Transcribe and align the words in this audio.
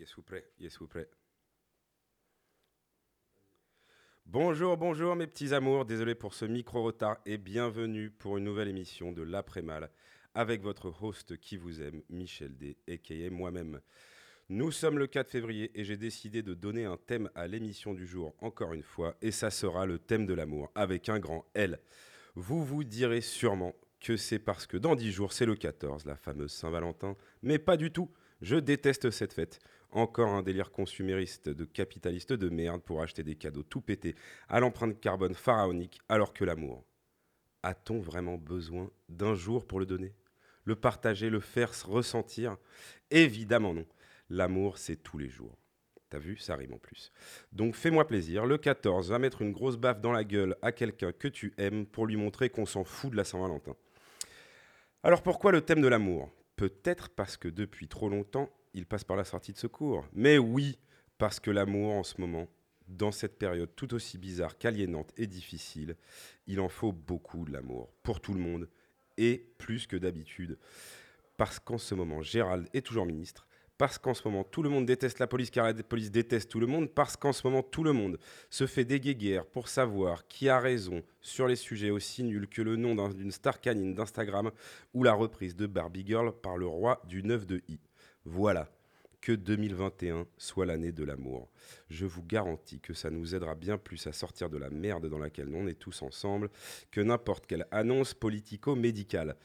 Yes, 0.00 0.14
vous 0.16 0.22
prêt 0.22 0.46
Yes, 0.58 0.78
vous 0.78 0.88
prêt 0.88 1.10
Bonjour, 4.24 4.78
bonjour 4.78 5.14
mes 5.14 5.26
petits 5.26 5.52
amours, 5.52 5.84
désolé 5.84 6.14
pour 6.14 6.32
ce 6.32 6.46
micro-retard 6.46 7.18
et 7.26 7.36
bienvenue 7.36 8.10
pour 8.10 8.38
une 8.38 8.44
nouvelle 8.44 8.68
émission 8.68 9.12
de 9.12 9.20
l'après-mal 9.20 9.90
avec 10.32 10.62
votre 10.62 11.02
host 11.02 11.36
qui 11.36 11.58
vous 11.58 11.82
aime, 11.82 12.02
Michel 12.08 12.56
D, 12.56 12.78
a.k.a. 12.88 13.28
moi-même. 13.28 13.82
Nous 14.48 14.72
sommes 14.72 14.98
le 14.98 15.06
4 15.06 15.28
février 15.28 15.70
et 15.78 15.84
j'ai 15.84 15.98
décidé 15.98 16.42
de 16.42 16.54
donner 16.54 16.86
un 16.86 16.96
thème 16.96 17.28
à 17.34 17.46
l'émission 17.46 17.92
du 17.92 18.06
jour 18.06 18.34
encore 18.38 18.72
une 18.72 18.82
fois 18.82 19.18
et 19.20 19.30
ça 19.30 19.50
sera 19.50 19.84
le 19.84 19.98
thème 19.98 20.24
de 20.24 20.32
l'amour 20.32 20.70
avec 20.74 21.10
un 21.10 21.18
grand 21.18 21.44
L. 21.52 21.78
Vous 22.36 22.64
vous 22.64 22.84
direz 22.84 23.20
sûrement 23.20 23.74
que 24.00 24.16
c'est 24.16 24.38
parce 24.38 24.66
que 24.66 24.78
dans 24.78 24.94
10 24.94 25.12
jours 25.12 25.34
c'est 25.34 25.44
le 25.44 25.56
14, 25.56 26.06
la 26.06 26.16
fameuse 26.16 26.52
Saint-Valentin, 26.52 27.16
mais 27.42 27.58
pas 27.58 27.76
du 27.76 27.90
tout. 27.90 28.10
Je 28.40 28.56
déteste 28.56 29.10
cette 29.10 29.34
fête. 29.34 29.58
Encore 29.92 30.28
un 30.28 30.42
délire 30.42 30.70
consumériste 30.70 31.48
de 31.48 31.64
capitaliste 31.64 32.32
de 32.32 32.48
merde 32.48 32.82
pour 32.82 33.02
acheter 33.02 33.24
des 33.24 33.34
cadeaux 33.34 33.64
tout 33.64 33.80
pétés 33.80 34.14
à 34.48 34.60
l'empreinte 34.60 35.00
carbone 35.00 35.34
pharaonique, 35.34 36.00
alors 36.08 36.32
que 36.32 36.44
l'amour. 36.44 36.84
A-t-on 37.62 37.98
vraiment 37.98 38.38
besoin 38.38 38.90
d'un 39.08 39.34
jour 39.34 39.66
pour 39.66 39.80
le 39.80 39.86
donner? 39.86 40.14
Le 40.64 40.76
partager, 40.76 41.28
le 41.28 41.40
faire 41.40 41.74
se 41.74 41.86
ressentir? 41.86 42.56
Évidemment 43.10 43.74
non. 43.74 43.86
L'amour, 44.28 44.78
c'est 44.78 44.96
tous 44.96 45.18
les 45.18 45.28
jours. 45.28 45.58
T'as 46.08 46.18
vu, 46.18 46.36
ça 46.36 46.56
rime 46.56 46.74
en 46.74 46.78
plus. 46.78 47.12
Donc 47.52 47.74
fais-moi 47.74 48.06
plaisir, 48.06 48.46
le 48.46 48.58
14, 48.58 49.10
va 49.10 49.18
mettre 49.18 49.42
une 49.42 49.52
grosse 49.52 49.76
baffe 49.76 50.00
dans 50.00 50.12
la 50.12 50.24
gueule 50.24 50.56
à 50.62 50.72
quelqu'un 50.72 51.12
que 51.12 51.28
tu 51.28 51.52
aimes 51.58 51.86
pour 51.86 52.06
lui 52.06 52.16
montrer 52.16 52.50
qu'on 52.50 52.66
s'en 52.66 52.84
fout 52.84 53.10
de 53.10 53.16
la 53.16 53.24
Saint-Valentin. 53.24 53.76
Alors 55.02 55.22
pourquoi 55.22 55.52
le 55.52 55.62
thème 55.62 55.80
de 55.80 55.88
l'amour? 55.88 56.30
Peut-être 56.56 57.10
parce 57.10 57.36
que 57.36 57.48
depuis 57.48 57.88
trop 57.88 58.08
longtemps, 58.08 58.50
il 58.74 58.86
passe 58.86 59.04
par 59.04 59.16
la 59.16 59.24
sortie 59.24 59.52
de 59.52 59.58
secours. 59.58 60.06
Mais 60.12 60.38
oui, 60.38 60.78
parce 61.18 61.40
que 61.40 61.50
l'amour 61.50 61.92
en 61.92 62.02
ce 62.02 62.20
moment, 62.20 62.48
dans 62.88 63.12
cette 63.12 63.38
période 63.38 63.70
tout 63.76 63.94
aussi 63.94 64.18
bizarre 64.18 64.58
qu'aliénante 64.58 65.12
et 65.16 65.26
difficile, 65.26 65.96
il 66.46 66.60
en 66.60 66.68
faut 66.68 66.92
beaucoup 66.92 67.44
de 67.44 67.52
l'amour 67.52 67.92
pour 68.02 68.20
tout 68.20 68.34
le 68.34 68.40
monde 68.40 68.68
et 69.16 69.52
plus 69.58 69.86
que 69.86 69.96
d'habitude. 69.96 70.58
Parce 71.36 71.58
qu'en 71.58 71.78
ce 71.78 71.94
moment, 71.94 72.22
Gérald 72.22 72.68
est 72.74 72.84
toujours 72.84 73.06
ministre, 73.06 73.46
parce 73.78 73.96
qu'en 73.96 74.12
ce 74.12 74.26
moment, 74.28 74.44
tout 74.44 74.62
le 74.62 74.68
monde 74.68 74.84
déteste 74.84 75.20
la 75.20 75.26
police 75.26 75.50
car 75.50 75.66
la 75.66 75.74
police 75.82 76.10
déteste 76.10 76.50
tout 76.50 76.60
le 76.60 76.66
monde, 76.66 76.90
parce 76.90 77.16
qu'en 77.16 77.32
ce 77.32 77.46
moment, 77.46 77.62
tout 77.62 77.82
le 77.82 77.94
monde 77.94 78.18
se 78.50 78.66
fait 78.66 78.84
des 78.84 79.00
guéguerres 79.00 79.46
pour 79.46 79.68
savoir 79.68 80.26
qui 80.26 80.50
a 80.50 80.60
raison 80.60 81.02
sur 81.22 81.46
les 81.46 81.56
sujets 81.56 81.90
aussi 81.90 82.22
nuls 82.22 82.46
que 82.46 82.60
le 82.60 82.76
nom 82.76 83.08
d'une 83.08 83.30
star 83.30 83.58
canine 83.58 83.94
d'Instagram 83.94 84.50
ou 84.92 85.02
la 85.02 85.14
reprise 85.14 85.56
de 85.56 85.66
Barbie 85.66 86.04
Girl 86.06 86.32
par 86.32 86.58
le 86.58 86.66
roi 86.66 87.00
du 87.08 87.22
9 87.22 87.46
de 87.46 87.62
I. 87.68 87.78
Voilà, 88.24 88.70
que 89.20 89.32
2021 89.32 90.26
soit 90.38 90.66
l'année 90.66 90.92
de 90.92 91.04
l'amour. 91.04 91.50
Je 91.88 92.06
vous 92.06 92.22
garantis 92.22 92.80
que 92.80 92.94
ça 92.94 93.10
nous 93.10 93.34
aidera 93.34 93.54
bien 93.54 93.78
plus 93.78 94.06
à 94.06 94.12
sortir 94.12 94.50
de 94.50 94.58
la 94.58 94.70
merde 94.70 95.08
dans 95.08 95.18
laquelle 95.18 95.54
on 95.54 95.66
est 95.66 95.78
tous 95.78 96.02
ensemble 96.02 96.50
que 96.90 97.00
n'importe 97.00 97.46
quelle 97.46 97.66
annonce 97.70 98.14
politico-médicale. 98.14 99.36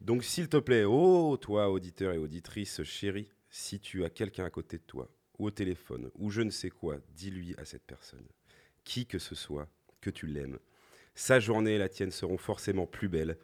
Donc 0.00 0.24
s'il 0.24 0.48
te 0.48 0.56
plaît, 0.56 0.84
oh 0.84 1.36
toi 1.40 1.70
auditeur 1.70 2.12
et 2.12 2.18
auditrice 2.18 2.82
chérie, 2.82 3.30
si 3.50 3.80
tu 3.80 4.04
as 4.04 4.10
quelqu'un 4.10 4.44
à 4.44 4.50
côté 4.50 4.78
de 4.78 4.82
toi, 4.82 5.08
ou 5.38 5.46
au 5.46 5.50
téléphone, 5.50 6.10
ou 6.16 6.30
je 6.30 6.42
ne 6.42 6.50
sais 6.50 6.70
quoi, 6.70 6.98
dis-lui 7.14 7.54
à 7.58 7.64
cette 7.64 7.84
personne, 7.84 8.26
qui 8.84 9.06
que 9.06 9.18
ce 9.18 9.34
soit, 9.34 9.68
que 10.00 10.10
tu 10.10 10.26
l'aimes. 10.26 10.58
Sa 11.14 11.40
journée 11.40 11.74
et 11.74 11.78
la 11.78 11.88
tienne 11.88 12.10
seront 12.10 12.36
forcément 12.38 12.86
plus 12.86 13.08
belles. 13.08 13.38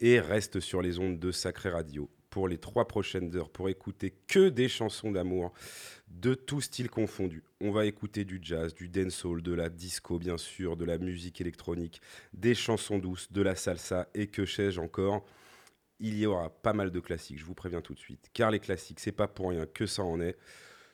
Et 0.00 0.18
reste 0.18 0.58
sur 0.58 0.82
les 0.82 0.98
ondes 0.98 1.20
de 1.20 1.30
Sacré 1.30 1.68
Radio 1.68 2.10
pour 2.32 2.48
les 2.48 2.56
trois 2.56 2.88
prochaines 2.88 3.36
heures 3.36 3.50
pour 3.50 3.68
écouter 3.68 4.14
que 4.26 4.48
des 4.48 4.66
chansons 4.66 5.12
d'amour 5.12 5.52
de 6.08 6.32
tout 6.32 6.62
style 6.62 6.88
confondu. 6.88 7.44
On 7.60 7.70
va 7.70 7.84
écouter 7.84 8.24
du 8.24 8.40
jazz, 8.42 8.74
du 8.74 8.88
dancehall, 8.88 9.42
de 9.42 9.52
la 9.52 9.68
disco 9.68 10.18
bien 10.18 10.38
sûr, 10.38 10.78
de 10.78 10.86
la 10.86 10.96
musique 10.96 11.42
électronique, 11.42 12.00
des 12.32 12.54
chansons 12.54 12.98
douces, 12.98 13.30
de 13.30 13.42
la 13.42 13.54
salsa 13.54 14.08
et 14.14 14.28
que 14.28 14.46
sais-je 14.46 14.80
encore. 14.80 15.26
Il 16.00 16.18
y 16.18 16.24
aura 16.24 16.48
pas 16.48 16.72
mal 16.72 16.90
de 16.90 17.00
classiques, 17.00 17.38
je 17.38 17.44
vous 17.44 17.54
préviens 17.54 17.82
tout 17.82 17.92
de 17.92 17.98
suite. 17.98 18.30
Car 18.32 18.50
les 18.50 18.60
classiques, 18.60 19.00
c'est 19.00 19.12
pas 19.12 19.28
pour 19.28 19.50
rien 19.50 19.66
que 19.66 19.84
ça 19.84 20.02
en 20.02 20.18
est 20.18 20.38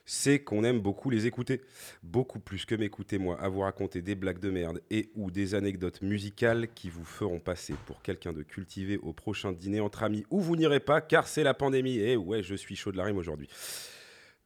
c'est 0.09 0.39
qu'on 0.39 0.63
aime 0.63 0.79
beaucoup 0.79 1.11
les 1.11 1.27
écouter. 1.27 1.61
Beaucoup 2.01 2.39
plus 2.39 2.65
que 2.65 2.73
m'écouter 2.73 3.19
moi, 3.19 3.39
à 3.39 3.47
vous 3.47 3.59
raconter 3.59 4.01
des 4.01 4.15
blagues 4.15 4.39
de 4.39 4.49
merde 4.49 4.81
et 4.89 5.11
ou 5.13 5.29
des 5.29 5.53
anecdotes 5.53 6.01
musicales 6.01 6.73
qui 6.73 6.89
vous 6.89 7.05
feront 7.05 7.39
passer 7.39 7.75
pour 7.85 8.01
quelqu'un 8.01 8.33
de 8.33 8.41
cultivé 8.41 8.97
au 8.97 9.13
prochain 9.13 9.51
dîner 9.51 9.81
entre 9.81 10.01
amis 10.01 10.25
où 10.31 10.41
vous 10.41 10.55
n'irez 10.55 10.79
pas 10.79 10.99
car 10.99 11.27
c'est 11.27 11.43
la 11.43 11.53
pandémie. 11.53 11.99
Et 11.99 12.17
ouais, 12.17 12.41
je 12.41 12.55
suis 12.55 12.75
chaud 12.75 12.91
de 12.91 12.97
la 12.97 13.03
rime 13.03 13.17
aujourd'hui. 13.17 13.47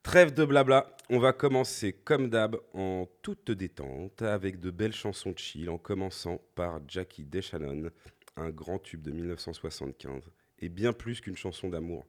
Trêve 0.03 0.33
de 0.33 0.43
blabla, 0.43 0.97
on 1.09 1.17
va 1.17 1.31
commencer 1.31 1.93
comme 1.93 2.29
d'hab 2.29 2.57
en 2.73 3.07
toute 3.21 3.49
détente 3.49 4.21
avec 4.21 4.59
de 4.59 4.69
belles 4.69 4.91
chansons 4.91 5.31
de 5.31 5.39
chill 5.39 5.69
en 5.69 5.77
commençant 5.77 6.41
par 6.55 6.81
Jackie 6.89 7.23
DeShannon, 7.23 7.89
un 8.35 8.49
grand 8.49 8.79
tube 8.79 9.01
de 9.01 9.11
1975 9.11 10.29
et 10.59 10.67
bien 10.67 10.91
plus 10.91 11.21
qu'une 11.21 11.37
chanson 11.37 11.69
d'amour, 11.69 12.05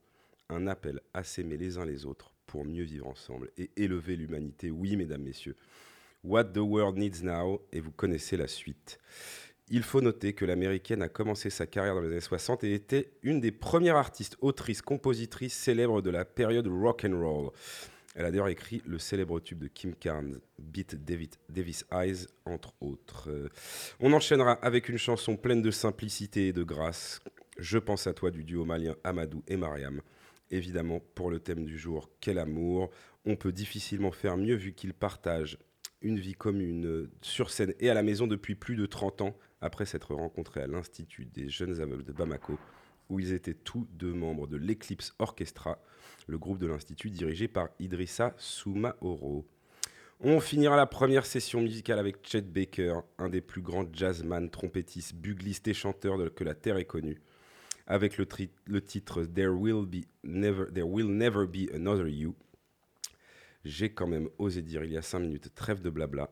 un 0.48 0.66
appel 0.66 1.00
à 1.14 1.22
s'aimer 1.22 1.56
les 1.56 1.78
uns 1.78 1.86
les 1.86 2.04
autres 2.04 2.33
pour 2.54 2.64
mieux 2.64 2.84
vivre 2.84 3.08
ensemble 3.08 3.50
et 3.58 3.68
élever 3.74 4.14
l'humanité. 4.14 4.70
Oui, 4.70 4.94
mesdames, 4.94 5.22
messieurs. 5.22 5.56
What 6.22 6.44
the 6.44 6.58
World 6.58 6.96
Needs 6.96 7.24
Now, 7.24 7.60
et 7.72 7.80
vous 7.80 7.90
connaissez 7.90 8.36
la 8.36 8.46
suite. 8.46 9.00
Il 9.70 9.82
faut 9.82 10.00
noter 10.00 10.34
que 10.34 10.44
l'américaine 10.44 11.02
a 11.02 11.08
commencé 11.08 11.50
sa 11.50 11.66
carrière 11.66 11.96
dans 11.96 12.00
les 12.00 12.12
années 12.12 12.20
60 12.20 12.62
et 12.62 12.72
était 12.72 13.10
une 13.24 13.40
des 13.40 13.50
premières 13.50 13.96
artistes, 13.96 14.36
autrices, 14.40 14.82
compositrices 14.82 15.56
célèbres 15.56 16.00
de 16.00 16.10
la 16.10 16.24
période 16.24 16.68
rock 16.68 17.04
and 17.04 17.18
roll. 17.18 17.50
Elle 18.14 18.26
a 18.26 18.30
d'ailleurs 18.30 18.46
écrit 18.46 18.82
le 18.86 19.00
célèbre 19.00 19.40
tube 19.40 19.58
de 19.58 19.66
Kim 19.66 19.92
Carnes, 19.92 20.38
Beat 20.60 20.94
David, 21.04 21.34
Davis 21.48 21.84
Eyes, 21.90 22.28
entre 22.44 22.72
autres. 22.80 23.50
on 23.98 24.12
enchaînera 24.12 24.52
avec 24.62 24.88
une 24.88 24.98
chanson 24.98 25.36
pleine 25.36 25.60
de 25.60 25.72
simplicité 25.72 26.46
et 26.46 26.52
de 26.52 26.62
grâce. 26.62 27.20
Je 27.58 27.78
pense 27.78 28.06
à 28.06 28.14
toi 28.14 28.30
du 28.30 28.44
duo 28.44 28.64
malien 28.64 28.94
Amadou 29.02 29.42
et 29.48 29.56
Mariam 29.56 30.00
évidemment, 30.50 31.00
pour 31.14 31.30
le 31.30 31.40
thème 31.40 31.64
du 31.64 31.78
jour, 31.78 32.10
quel 32.20 32.38
amour. 32.38 32.90
On 33.24 33.36
peut 33.36 33.52
difficilement 33.52 34.12
faire 34.12 34.36
mieux 34.36 34.54
vu 34.54 34.72
qu'ils 34.72 34.94
partagent 34.94 35.58
une 36.02 36.18
vie 36.18 36.34
commune 36.34 36.86
euh, 36.86 37.10
sur 37.22 37.50
scène 37.50 37.74
et 37.80 37.88
à 37.88 37.94
la 37.94 38.02
maison 38.02 38.26
depuis 38.26 38.54
plus 38.54 38.76
de 38.76 38.86
30 38.86 39.22
ans, 39.22 39.36
après 39.60 39.86
s'être 39.86 40.14
rencontrés 40.14 40.60
à 40.60 40.66
l'Institut 40.66 41.24
des 41.24 41.48
jeunes 41.48 41.80
aveugles 41.80 42.04
de 42.04 42.12
Bamako, 42.12 42.58
où 43.08 43.20
ils 43.20 43.32
étaient 43.32 43.54
tous 43.54 43.86
deux 43.92 44.12
membres 44.12 44.46
de 44.46 44.56
l'Eclipse 44.56 45.14
Orchestra, 45.18 45.78
le 46.26 46.38
groupe 46.38 46.58
de 46.58 46.66
l'Institut 46.66 47.10
dirigé 47.10 47.48
par 47.48 47.68
Idrissa 47.78 48.34
Soumaoro. 48.36 49.46
On 50.20 50.40
finira 50.40 50.76
la 50.76 50.86
première 50.86 51.26
session 51.26 51.60
musicale 51.60 51.98
avec 51.98 52.26
Chet 52.26 52.42
Baker, 52.42 53.00
un 53.18 53.28
des 53.28 53.40
plus 53.40 53.62
grands 53.62 53.86
jazzman, 53.92 54.50
trompettistes, 54.50 55.14
buglistes 55.14 55.68
et 55.68 55.74
chanteurs 55.74 56.32
que 56.34 56.44
la 56.44 56.54
Terre 56.54 56.76
ait 56.76 56.84
connu 56.84 57.20
avec 57.86 58.18
le, 58.18 58.26
le 58.66 58.80
titre 58.80 59.24
There 59.24 59.50
Will, 59.50 59.86
be 59.86 60.06
never, 60.22 60.66
There 60.72 60.86
Will 60.86 61.08
Never 61.08 61.46
Be 61.46 61.72
Another 61.74 62.08
You. 62.08 62.34
J'ai 63.64 63.90
quand 63.90 64.06
même 64.06 64.28
osé 64.38 64.62
dire 64.62 64.84
il 64.84 64.92
y 64.92 64.96
a 64.96 65.02
5 65.02 65.20
minutes 65.20 65.54
trêve 65.54 65.80
de 65.80 65.90
blabla. 65.90 66.30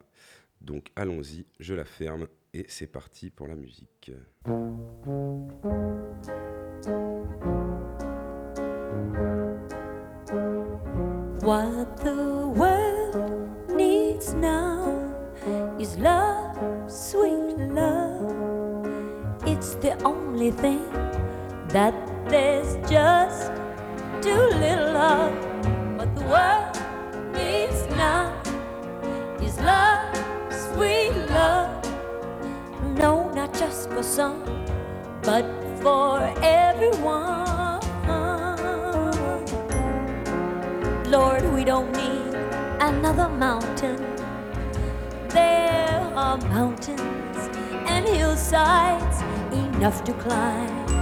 Donc 0.60 0.88
allons-y, 0.96 1.46
je 1.60 1.74
la 1.74 1.84
ferme 1.84 2.28
et 2.54 2.66
c'est 2.68 2.86
parti 2.86 3.30
pour 3.30 3.48
la 3.48 3.56
musique. 3.56 4.12
What 11.42 11.96
the 11.96 12.46
world 12.54 13.74
needs 13.74 14.34
now 14.34 15.10
is 15.80 15.96
love, 15.98 16.56
sweet 16.88 17.58
love. 17.58 18.86
It's 19.44 19.74
the 19.76 19.96
only 20.04 20.52
thing 20.52 21.21
that 21.72 21.94
there's 22.28 22.76
just 22.88 23.50
too 24.20 24.44
little 24.60 24.92
love. 24.92 25.34
what 25.96 26.14
the 26.14 26.24
world 26.24 26.76
needs 27.32 27.86
now 27.96 28.28
is 29.40 29.58
love, 29.60 30.14
sweet 30.50 31.14
love. 31.30 31.82
No, 32.98 33.30
not 33.30 33.54
just 33.54 33.88
for 33.88 34.02
some, 34.02 34.44
but 35.22 35.46
for 35.80 36.20
everyone. 36.42 37.80
Lord, 41.08 41.42
we 41.54 41.64
don't 41.64 41.90
need 41.92 42.34
another 42.80 43.28
mountain. 43.30 43.96
There 45.28 46.00
are 46.14 46.36
mountains 46.36 47.38
and 47.86 48.06
hillsides 48.06 49.22
enough 49.52 50.04
to 50.04 50.12
climb. 50.14 51.01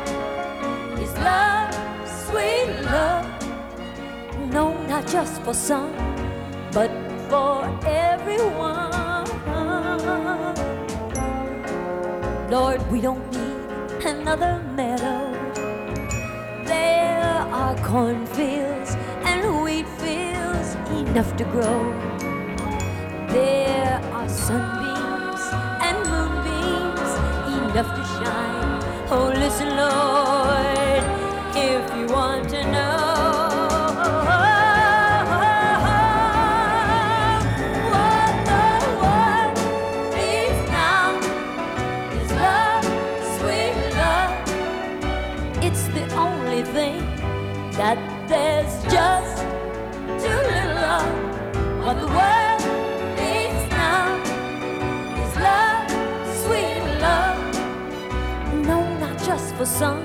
love, 1.23 1.73
sweet 2.05 2.69
love. 2.85 3.25
No, 4.51 4.73
not 4.87 5.07
just 5.07 5.41
for 5.43 5.53
some, 5.53 5.93
but 6.71 6.91
for 7.29 7.63
everyone. 7.85 8.91
Lord, 12.49 12.81
we 12.91 12.99
don't 12.99 13.25
need 13.31 14.05
another 14.05 14.61
meadow. 14.75 15.31
There 16.65 17.23
are 17.61 17.75
cornfields 17.77 18.95
and 19.23 19.63
wheat 19.63 19.87
fields 19.99 20.75
enough 20.91 21.35
to 21.37 21.45
grow. 21.45 21.79
There 23.29 24.01
are 24.11 24.27
sunbeams 24.27 25.43
and 25.87 25.97
moonbeams 26.11 27.11
enough 27.55 27.89
to 27.95 28.03
shine. 28.15 28.79
Oh, 29.09 29.31
listen, 29.33 29.69
Lord. 29.77 30.30
song. 59.71 60.00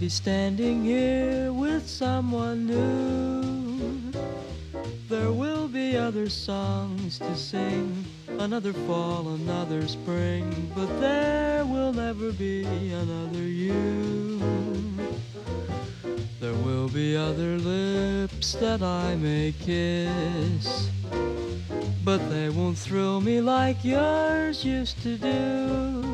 Be 0.00 0.08
standing 0.08 0.84
here 0.84 1.52
with 1.52 1.88
someone 1.88 2.66
new. 2.66 4.12
There 5.08 5.32
will 5.32 5.68
be 5.68 5.96
other 5.96 6.28
songs 6.28 7.18
to 7.18 7.34
sing, 7.36 8.04
another 8.38 8.72
fall, 8.72 9.28
another 9.28 9.88
spring, 9.88 10.70
but 10.76 10.88
there 11.00 11.64
will 11.64 11.92
never 11.92 12.32
be 12.32 12.64
another 12.92 13.42
you. 13.42 14.40
There 16.40 16.54
will 16.54 16.88
be 16.88 17.16
other 17.16 17.58
lips 17.58 18.52
that 18.54 18.82
I 18.82 19.16
may 19.16 19.52
kiss 19.60 20.90
but 22.08 22.30
they 22.30 22.48
won't 22.48 22.78
thrill 22.78 23.20
me 23.20 23.38
like 23.38 23.84
yours 23.84 24.64
used 24.64 25.02
to 25.02 25.18
do. 25.18 26.08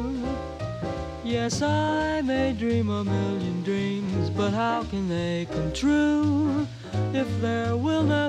Yes, 1.22 1.62
I 1.62 2.20
may 2.20 2.52
dream 2.52 2.90
a 2.90 3.04
million 3.04 3.62
dreams, 3.62 3.73
but 4.36 4.52
how 4.52 4.82
can 4.84 5.08
they 5.08 5.46
come 5.50 5.72
true 5.72 6.66
if 7.12 7.28
there 7.40 7.76
will 7.76 8.02
never 8.02 8.23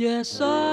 Yes, 0.00 0.40
I 0.40 0.69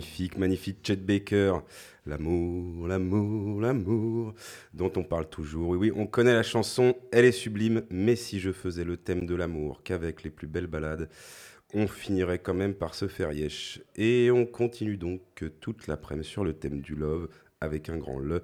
Magnifique, 0.00 0.38
magnifique 0.38 0.78
Chet 0.82 0.96
Baker. 0.96 1.58
L'amour, 2.06 2.88
l'amour, 2.88 3.60
l'amour, 3.60 4.32
dont 4.72 4.90
on 4.96 5.04
parle 5.04 5.28
toujours. 5.28 5.68
Oui, 5.68 5.76
oui, 5.76 5.92
on 5.94 6.06
connaît 6.06 6.32
la 6.32 6.42
chanson, 6.42 6.96
elle 7.12 7.26
est 7.26 7.32
sublime, 7.32 7.82
mais 7.90 8.16
si 8.16 8.40
je 8.40 8.50
faisais 8.50 8.84
le 8.84 8.96
thème 8.96 9.26
de 9.26 9.34
l'amour 9.34 9.82
qu'avec 9.82 10.22
les 10.22 10.30
plus 10.30 10.46
belles 10.46 10.68
balades, 10.68 11.10
on 11.74 11.86
finirait 11.86 12.38
quand 12.38 12.54
même 12.54 12.72
par 12.72 12.94
se 12.94 13.08
faire 13.08 13.32
yesh. 13.32 13.82
Et 13.96 14.30
on 14.30 14.46
continue 14.46 14.96
donc 14.96 15.20
toute 15.60 15.86
l'après-midi 15.86 16.26
sur 16.26 16.44
le 16.44 16.54
thème 16.54 16.80
du 16.80 16.94
love, 16.94 17.28
avec 17.60 17.90
un 17.90 17.98
grand 17.98 18.20
le, 18.20 18.42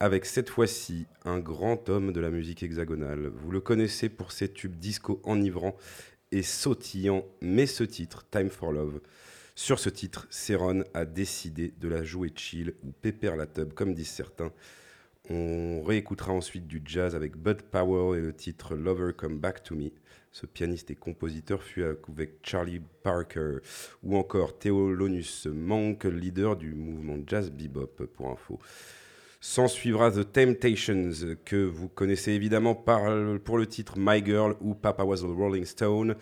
avec 0.00 0.24
cette 0.24 0.48
fois-ci 0.48 1.04
un 1.26 1.38
grand 1.38 1.90
homme 1.90 2.14
de 2.14 2.20
la 2.20 2.30
musique 2.30 2.62
hexagonale. 2.62 3.26
Vous 3.26 3.50
le 3.50 3.60
connaissez 3.60 4.08
pour 4.08 4.32
ses 4.32 4.50
tubes 4.50 4.76
disco 4.76 5.20
enivrants 5.24 5.76
et 6.32 6.42
sautillants, 6.42 7.26
mais 7.42 7.66
ce 7.66 7.84
titre, 7.84 8.24
Time 8.30 8.48
for 8.48 8.72
Love, 8.72 9.00
sur 9.58 9.80
ce 9.80 9.88
titre, 9.88 10.28
Céron 10.30 10.84
a 10.94 11.04
décidé 11.04 11.74
de 11.80 11.88
la 11.88 12.04
jouer 12.04 12.30
chill 12.32 12.74
ou 12.84 12.92
pépère 12.92 13.34
la 13.34 13.48
tub, 13.48 13.72
comme 13.72 13.92
disent 13.92 14.06
certains. 14.06 14.52
On 15.30 15.82
réécoutera 15.82 16.32
ensuite 16.32 16.68
du 16.68 16.80
jazz 16.84 17.16
avec 17.16 17.36
Bud 17.36 17.62
Powell 17.62 18.20
et 18.20 18.22
le 18.22 18.32
titre 18.32 18.76
Lover 18.76 19.14
Come 19.16 19.40
Back 19.40 19.64
to 19.64 19.74
Me. 19.74 19.90
Ce 20.30 20.46
pianiste 20.46 20.92
et 20.92 20.94
compositeur 20.94 21.60
fut 21.60 21.82
avec 21.82 22.38
Charlie 22.44 22.80
Parker 23.02 23.56
ou 24.04 24.16
encore 24.16 24.56
Théolonus 24.56 25.46
Monk, 25.46 26.04
leader 26.04 26.54
du 26.54 26.72
mouvement 26.74 27.18
jazz 27.26 27.50
bebop 27.50 28.06
pour 28.14 28.30
info. 28.30 28.60
S'en 29.40 29.66
suivra 29.66 30.12
The 30.12 30.32
Temptations, 30.32 31.10
que 31.44 31.64
vous 31.64 31.88
connaissez 31.88 32.30
évidemment 32.30 32.76
par, 32.76 33.02
pour 33.44 33.58
le 33.58 33.66
titre 33.66 33.94
My 33.96 34.24
Girl 34.24 34.54
ou 34.60 34.74
Papa 34.74 35.02
Was 35.02 35.24
a 35.24 35.26
Rolling 35.26 35.64
Stone. 35.64 36.14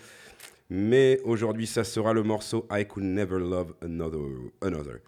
Mais 0.68 1.20
aujourd'hui, 1.24 1.66
ça 1.66 1.84
sera 1.84 2.12
le 2.12 2.22
morceau 2.22 2.66
I 2.70 2.86
Could 2.86 3.04
Never 3.06 3.38
Love 3.38 3.74
Another. 3.80 4.98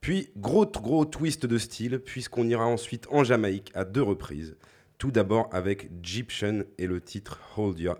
Puis, 0.00 0.30
gros, 0.36 0.66
gros 0.66 1.04
twist 1.04 1.46
de 1.46 1.58
style, 1.58 1.98
puisqu'on 2.00 2.48
ira 2.48 2.66
ensuite 2.66 3.06
en 3.10 3.22
Jamaïque 3.22 3.70
à 3.74 3.84
deux 3.84 4.02
reprises. 4.02 4.56
Tout 4.98 5.10
d'abord 5.10 5.48
avec 5.52 5.90
Egyptian 6.02 6.62
et 6.78 6.86
le 6.86 7.00
titre 7.00 7.40
Hold 7.56 7.78
Ya. 7.78 7.98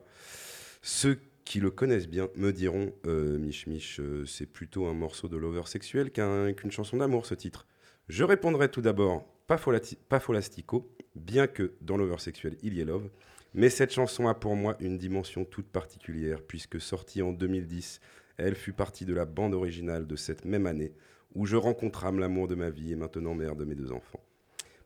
Ceux 0.83 1.19
qui 1.45 1.61
le 1.61 1.71
connaissent 1.71 2.09
bien 2.09 2.29
me 2.37 2.53
diront 2.53 2.93
euh, 3.07 3.39
Mich 3.39 3.67
Mich, 3.67 4.01
euh, 4.01 4.25
c'est 4.27 4.47
plutôt 4.47 4.87
un 4.87 4.95
morceau 4.95 5.29
de 5.29 5.37
lover 5.37 5.63
sexuel 5.67 6.11
qu'un- 6.11 6.53
qu'une 6.53 6.71
chanson 6.71 6.97
d'amour, 6.97 7.27
ce 7.27 7.35
titre. 7.35 7.67
Je 8.09 8.25
répondrai 8.25 8.71
tout 8.71 8.81
d'abord 8.83 9.25
pas, 9.47 9.59
bien 11.17 11.47
que 11.49 11.73
dans 11.81 11.97
lover 11.97 12.19
sexuel 12.19 12.57
il 12.63 12.75
y 12.75 12.81
ait 12.81 12.85
love. 12.85 13.09
Mais 13.55 13.69
cette 13.69 13.93
chanson 13.93 14.29
a 14.29 14.35
pour 14.35 14.55
moi 14.55 14.77
une 14.81 14.97
dimension 14.97 15.45
toute 15.45 15.69
particulière, 15.69 16.41
puisque 16.43 16.81
sortie 16.81 17.23
en 17.23 17.33
2010, 17.33 18.01
elle 18.37 18.55
fut 18.55 18.73
partie 18.73 19.05
de 19.05 19.13
la 19.13 19.25
bande 19.25 19.55
originale 19.55 20.07
de 20.07 20.17
cette 20.17 20.45
même 20.45 20.67
année, 20.67 20.93
où 21.35 21.47
je 21.47 21.57
rencontrâme 21.57 22.19
l'amour 22.19 22.49
de 22.49 22.55
ma 22.55 22.71
vie 22.71 22.93
et 22.93 22.97
maintenant 22.97 23.35
mère 23.35 23.57
de 23.57 23.65
mes 23.65 23.75
deux 23.75 23.93
enfants. 23.93 24.21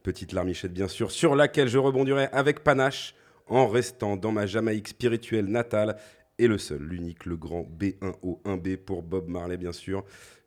Petite 0.02 0.32
larmichette 0.32 0.72
bien 0.72 0.88
sûr, 0.88 1.10
sur 1.10 1.34
laquelle 1.34 1.68
je 1.68 1.78
rebondirai 1.78 2.28
avec 2.32 2.60
panache, 2.64 3.14
en 3.46 3.68
restant 3.68 4.16
dans 4.16 4.32
ma 4.32 4.46
Jamaïque 4.46 4.88
spirituelle 4.88 5.46
natale, 5.46 5.96
et 6.38 6.48
le 6.48 6.58
seul, 6.58 6.82
l'unique, 6.82 7.26
le 7.26 7.36
grand 7.36 7.62
B1O 7.62 8.42
1B 8.44 8.78
pour 8.78 9.02
Bob 9.02 9.28
Marley 9.28 9.56
bien 9.56 9.72
sûr, 9.72 10.04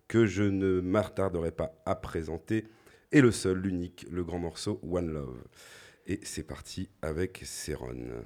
que 0.07 0.25
je 0.25 0.43
ne 0.43 0.81
m'attarderai 0.81 1.51
pas 1.51 1.71
à 1.85 1.95
présenter, 1.95 2.65
et 3.11 3.21
le 3.21 3.31
seul, 3.31 3.57
l'unique, 3.57 4.05
le 4.11 4.23
grand 4.23 4.39
morceau 4.39 4.79
One 4.83 5.13
Love. 5.13 5.43
Et 6.09 6.21
c'est 6.23 6.43
parti 6.43 6.87
avec 7.01 7.41
Céron. 7.43 8.23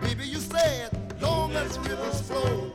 Baby, 0.00 0.26
you 0.26 0.38
said, 0.38 0.90
long 1.20 1.52
as 1.52 1.78
rivers 1.78 2.20
flow, 2.22 2.72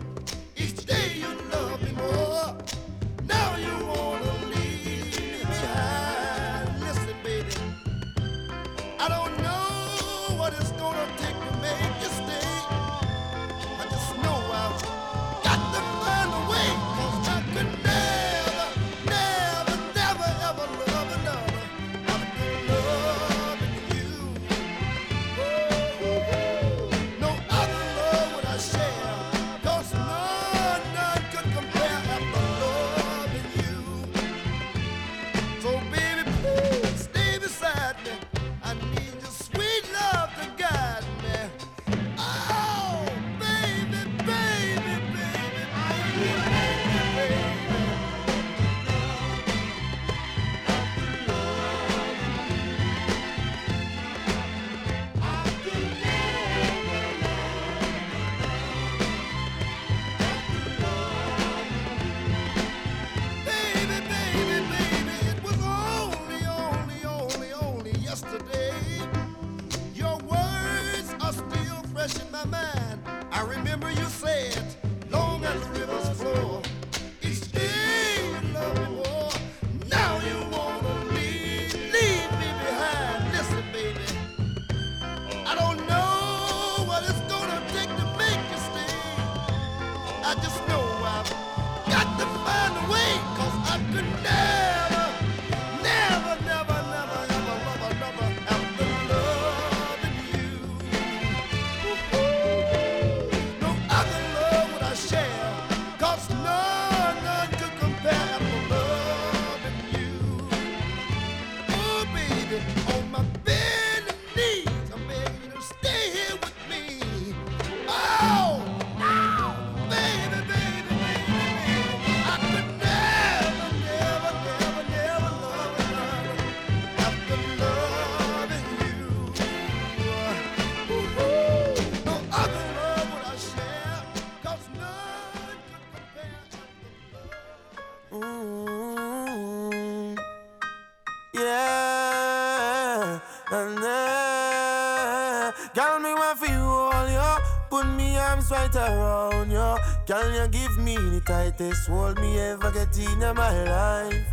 tightest 151.67 151.89
hold 151.89 152.19
me 152.21 152.39
ever 152.39 152.71
get 152.71 152.97
in 152.97 153.19
my 153.19 153.63
life. 153.63 154.25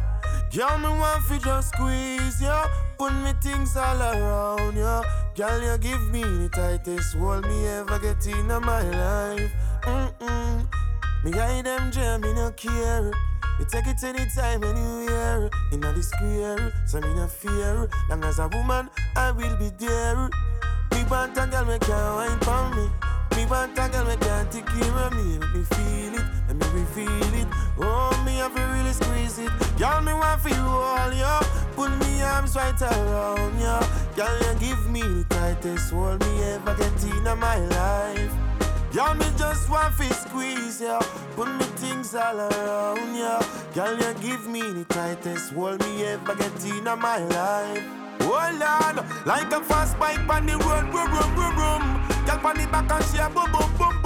Girl, 0.55 0.79
me 0.79 0.89
want 0.89 1.25
for 1.25 1.39
just 1.39 1.69
squeeze 1.75 2.41
you. 2.41 2.63
Put 2.97 3.13
me 3.13 3.33
things 3.43 3.77
all 3.77 4.01
around 4.01 4.77
you. 4.77 5.03
Girl, 5.35 5.63
you 5.63 5.79
give 5.79 6.11
me 6.13 6.23
the 6.23 6.49
tightest 6.53 7.17
hold 7.17 7.45
me 7.47 7.67
ever 7.67 7.99
get 7.99 8.25
in 8.27 8.47
my 8.47 8.83
life. 8.83 9.53
Mm-mm. 9.83 10.67
Me 11.25 11.33
hide 11.33 11.65
them 11.65 11.91
jam, 11.91 12.21
me 12.21 12.33
no 12.35 12.53
care. 12.53 13.11
Me 13.59 13.65
take 13.69 13.87
it 13.87 14.03
anytime, 14.05 14.63
anywhere. 14.63 15.51
Inna 15.73 15.93
the 15.93 16.03
square, 16.03 16.73
so 16.87 17.01
me 17.01 17.15
no 17.15 17.27
fear. 17.27 17.89
Long 18.11 18.23
as 18.25 18.39
a 18.39 18.49
woman, 18.49 18.91
I 19.17 19.33
will 19.33 19.57
be 19.57 19.71
there. 19.79 20.29
Me 20.93 21.05
want 21.11 21.37
a 21.37 21.47
girl, 21.47 21.65
me 21.65 21.79
can 21.81 22.15
wine 22.15 22.39
for 22.41 22.71
me. 22.77 22.89
Me 23.37 23.47
want 23.47 23.77
a 23.77 23.89
girl, 23.89 24.05
me 24.07 24.17
can 24.19 24.49
take 24.51 24.67
care 24.67 24.99
of 24.99 25.13
me. 25.15 25.39
Let 25.39 25.55
me 25.55 25.65
feel 25.65 26.15
it, 26.15 26.44
let 26.61 26.75
me 26.75 26.81
reveal 26.81 27.35
it. 27.35 27.49
Oh, 27.79 28.23
me 28.25 28.37
have 28.37 28.55
to 28.55 28.63
really 28.63 28.93
squeeze 28.93 29.39
it. 29.39 29.51
Girl, 29.79 30.01
me 30.03 30.13
want 30.13 30.41
for 30.41 30.49
you 30.49 30.57
all, 30.57 31.13
yo. 31.13 31.41
Put 31.75 31.91
me 32.01 32.23
arms 32.23 32.57
right 32.57 32.81
around 32.81 33.59
you. 33.59 33.79
Girl, 34.17 34.39
you 34.41 34.59
give 34.61 34.91
me 34.91 35.03
the 35.03 35.25
tightest 35.29 35.93
hold 35.93 36.21
me 36.21 36.43
ever 36.43 36.75
get 36.77 37.05
in 37.05 37.25
my 37.39 37.59
life. 37.59 38.33
Y'all 38.93 39.15
me 39.15 39.27
just 39.37 39.69
want 39.69 39.97
to 39.97 40.15
squeeze 40.15 40.81
ya 40.81 41.01
Put 41.35 41.49
me 41.49 41.65
things 41.83 42.15
all 42.15 42.39
around 42.39 43.17
ya 43.17 43.43
Girl, 43.75 43.99
you 43.99 44.15
give 44.23 44.47
me 44.47 44.61
the 44.61 44.85
tightest 44.85 45.53
hold 45.53 45.81
me 45.81 46.05
ever 46.05 46.37
get 46.37 46.65
in 46.65 46.85
my 46.85 47.19
life 47.19 47.83
Hold 48.21 48.63
on, 48.63 49.05
like 49.27 49.53
a 49.53 49.61
fast 49.61 49.99
bike 49.99 50.29
on 50.29 50.47
the 50.47 50.53
road, 50.59 50.91
boom, 50.93 51.11
boom, 51.11 51.35
boom, 51.35 51.55
boom. 51.57 51.83
Girl 52.25 52.47
on 52.47 52.57
the 52.57 52.67
back 52.71 52.91
and 52.91 53.05
she 53.05 53.19
a 53.19 53.29
boom, 53.29 53.51
boom, 53.53 53.71
boom, 53.77 54.04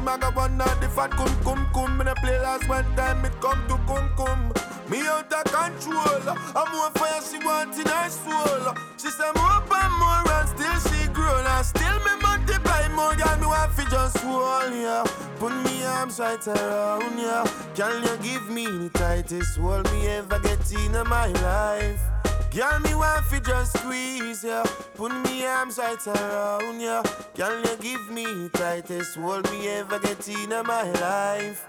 boom. 0.00 0.20
Give 0.20 0.22
me 0.22 0.28
the 0.28 0.28
maga 0.28 0.30
one 0.36 0.58
the 0.58 0.88
fat 0.88 1.10
cum, 1.10 1.44
cum, 1.44 1.66
cum. 1.72 1.98
Me 1.98 2.04
no 2.04 2.14
play 2.14 2.38
last 2.40 2.68
one 2.68 2.84
time, 2.96 3.24
it 3.24 3.32
come 3.40 3.66
to 3.68 3.76
cum, 3.86 4.08
cum. 4.16 4.52
Me 4.88 5.06
out 5.06 5.32
of 5.32 5.44
control, 5.44 6.36
I'm 6.56 6.72
more 6.72 6.90
fire 6.90 7.20
she 7.22 7.38
want 7.44 7.78
in 7.78 7.86
her 7.86 8.08
soul. 8.08 8.74
She 8.98 9.10
say 9.10 9.30
more 9.36 9.62
and 9.72 9.92
more 9.98 10.32
and 10.32 10.48
still 10.48 10.92
she 10.92 11.08
grow. 11.12 11.44
And 11.46 11.66
still 11.66 11.98
me 12.00 12.20
multiply 12.22 12.88
more, 12.88 13.14
girl, 13.14 13.36
me 13.38 13.46
want 13.46 13.72
fi 13.72 13.84
just 13.90 14.18
hold 14.18 14.74
ya. 14.74 15.04
Put 15.38 15.54
me 15.64 15.84
arms 15.84 16.18
right 16.18 16.46
around 16.48 17.18
ya. 17.18 17.44
Can 17.74 18.02
you 18.02 18.16
give 18.22 18.50
me 18.50 18.66
the 18.66 18.90
tightest 18.90 19.58
hold 19.58 19.90
me 19.92 20.08
ever 20.08 20.38
get 20.40 20.72
in 20.72 20.92
my 21.08 21.28
life? 21.28 22.19
Girl, 22.52 22.80
me 22.80 22.94
want 22.96 23.24
fi 23.26 23.38
just 23.38 23.78
squeeze 23.78 24.42
ya. 24.42 24.64
Put 24.96 25.12
me 25.22 25.46
arms 25.46 25.78
right 25.78 26.04
around 26.08 26.80
ya. 26.80 27.00
Girl, 27.36 27.60
you 27.60 27.76
give 27.76 28.10
me 28.10 28.48
tightest 28.48 29.16
hold 29.16 29.48
me 29.52 29.68
ever 29.68 30.00
get 30.00 30.28
in 30.28 30.48
my 30.66 30.90
life. 30.98 31.64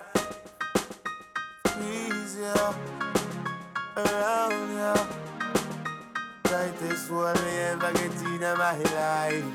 Squeeze 1.68 2.40
ya. 2.42 2.74
Around 3.96 4.76
ya. 4.76 4.96
Tightest 6.46 7.10
hold 7.10 7.38
me 7.44 7.58
ever 7.70 7.94
get 7.94 8.22
in 8.26 8.40
my 8.42 8.78
life. 8.98 9.46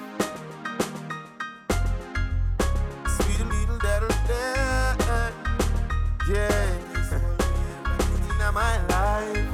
Sweet 3.16 3.46
little 3.50 4.16
there. 4.28 5.32
Yeah. 6.30 6.78
in 8.46 8.54
my 8.54 8.86
life. 8.86 9.45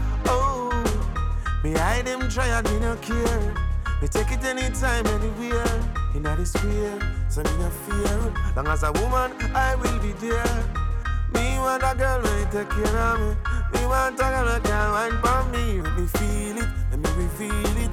Me 1.62 1.72
hide 1.74 2.06
them 2.06 2.28
try 2.28 2.48
and 2.48 2.68
me 2.70 2.80
no 2.80 2.96
care. 2.96 3.54
Me 4.00 4.08
take 4.08 4.32
it 4.32 4.44
anytime, 4.44 5.06
anywhere. 5.06 5.80
In 6.12 6.24
the 6.24 6.44
square, 6.44 6.98
so 7.28 7.40
me 7.42 7.50
no 7.56 7.70
fear. 7.70 8.32
Long 8.56 8.66
as 8.66 8.82
a 8.82 8.90
woman, 8.90 9.30
I 9.54 9.76
will 9.76 9.98
be 10.00 10.10
there. 10.14 10.64
Me 11.34 11.58
want 11.58 11.84
a 11.84 11.94
girl 11.96 12.20
when 12.20 12.50
take 12.50 12.68
care 12.68 12.98
of 12.98 13.20
me. 13.20 13.36
Me 13.74 13.86
want 13.86 14.14
a 14.14 14.18
girl 14.18 14.44
that 14.46 14.64
can 14.64 14.90
wine 14.90 15.18
for 15.22 15.44
me. 15.50 15.80
Let 15.80 15.98
me 15.98 16.06
feel 16.08 16.58
it, 16.58 16.68
let 16.90 16.98
me 16.98 17.10
reveal 17.22 17.76
it. 17.78 17.90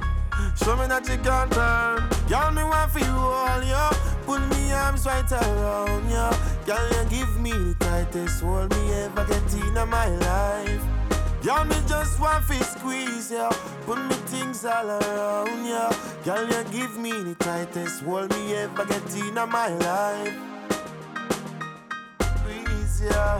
Show 0.58 0.75
me 0.75 0.88
that 0.88 1.08
you 1.08 1.17
can 1.17 1.49
turn. 1.51 2.10
Girl, 2.27 2.51
me 2.51 2.63
want 2.63 2.91
for 2.91 2.99
you 2.99 3.05
all, 3.05 3.63
yo. 3.63 3.89
Put 4.25 4.41
me 4.49 4.73
arms 4.73 5.05
right 5.05 5.32
around 5.32 6.10
you. 6.10 6.65
Girl, 6.65 7.03
you 7.03 7.10
give 7.10 7.39
me 7.39 7.51
the 7.51 7.75
tightest 7.79 8.41
hold 8.41 8.71
me 8.71 8.93
ever 8.93 9.25
get 9.25 9.53
in 9.53 9.89
my 9.89 10.08
life. 10.08 10.98
Girl, 11.41 11.63
me 11.63 11.75
just 11.88 12.19
want 12.19 12.45
to 12.47 12.63
squeeze 12.65 13.32
ya. 13.32 13.49
Put 13.86 13.97
me 13.97 14.15
things 14.28 14.65
all 14.65 14.89
around 14.89 15.65
ya. 15.65 15.89
Girl, 16.25 16.45
you 16.45 16.63
give 16.69 16.97
me 16.97 17.12
the 17.12 17.34
tightest 17.39 18.04
hold 18.04 18.30
me 18.36 18.56
ever 18.56 18.86
get 18.86 19.15
in 19.15 19.34
my 19.34 19.69
life. 19.69 20.34
Squeeze 22.36 23.04
ya. 23.10 23.39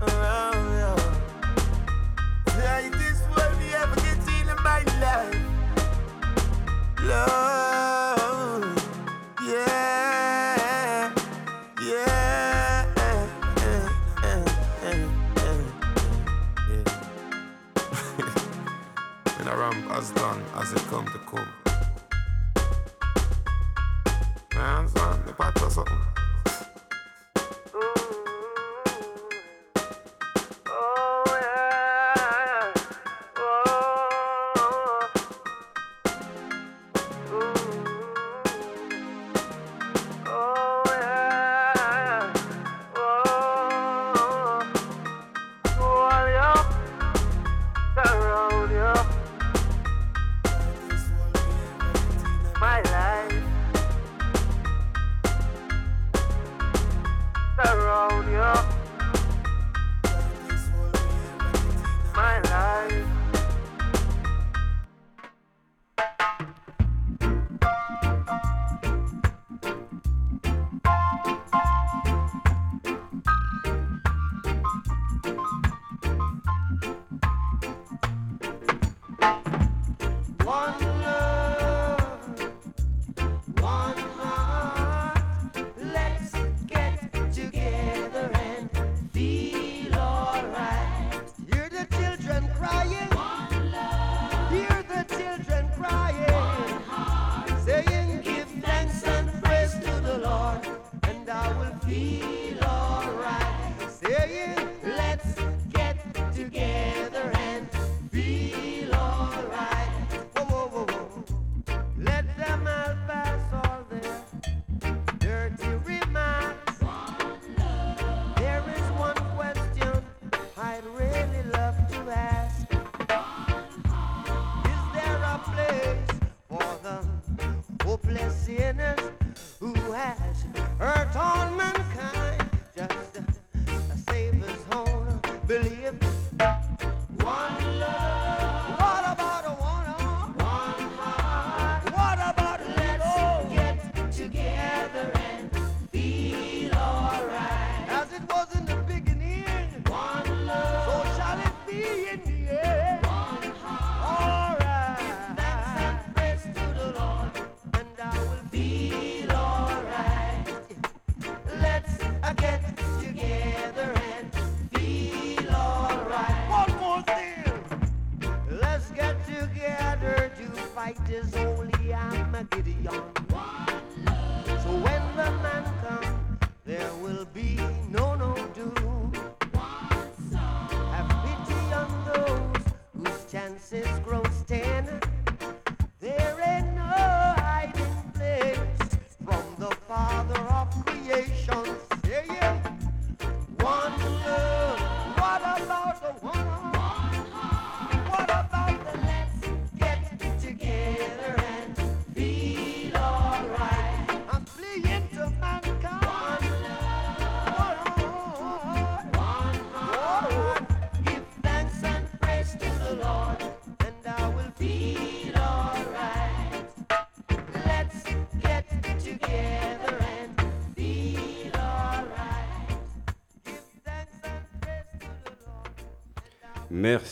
Around 0.00 0.66
ya. 0.78 0.94
Tightest 2.46 3.24
hold 3.34 3.58
me 3.58 3.74
ever 3.74 3.96
get 3.96 4.22
in 4.38 4.46
my 4.62 4.82
life. 5.02 5.42
Love, 7.02 8.05
patrasą 25.36 25.84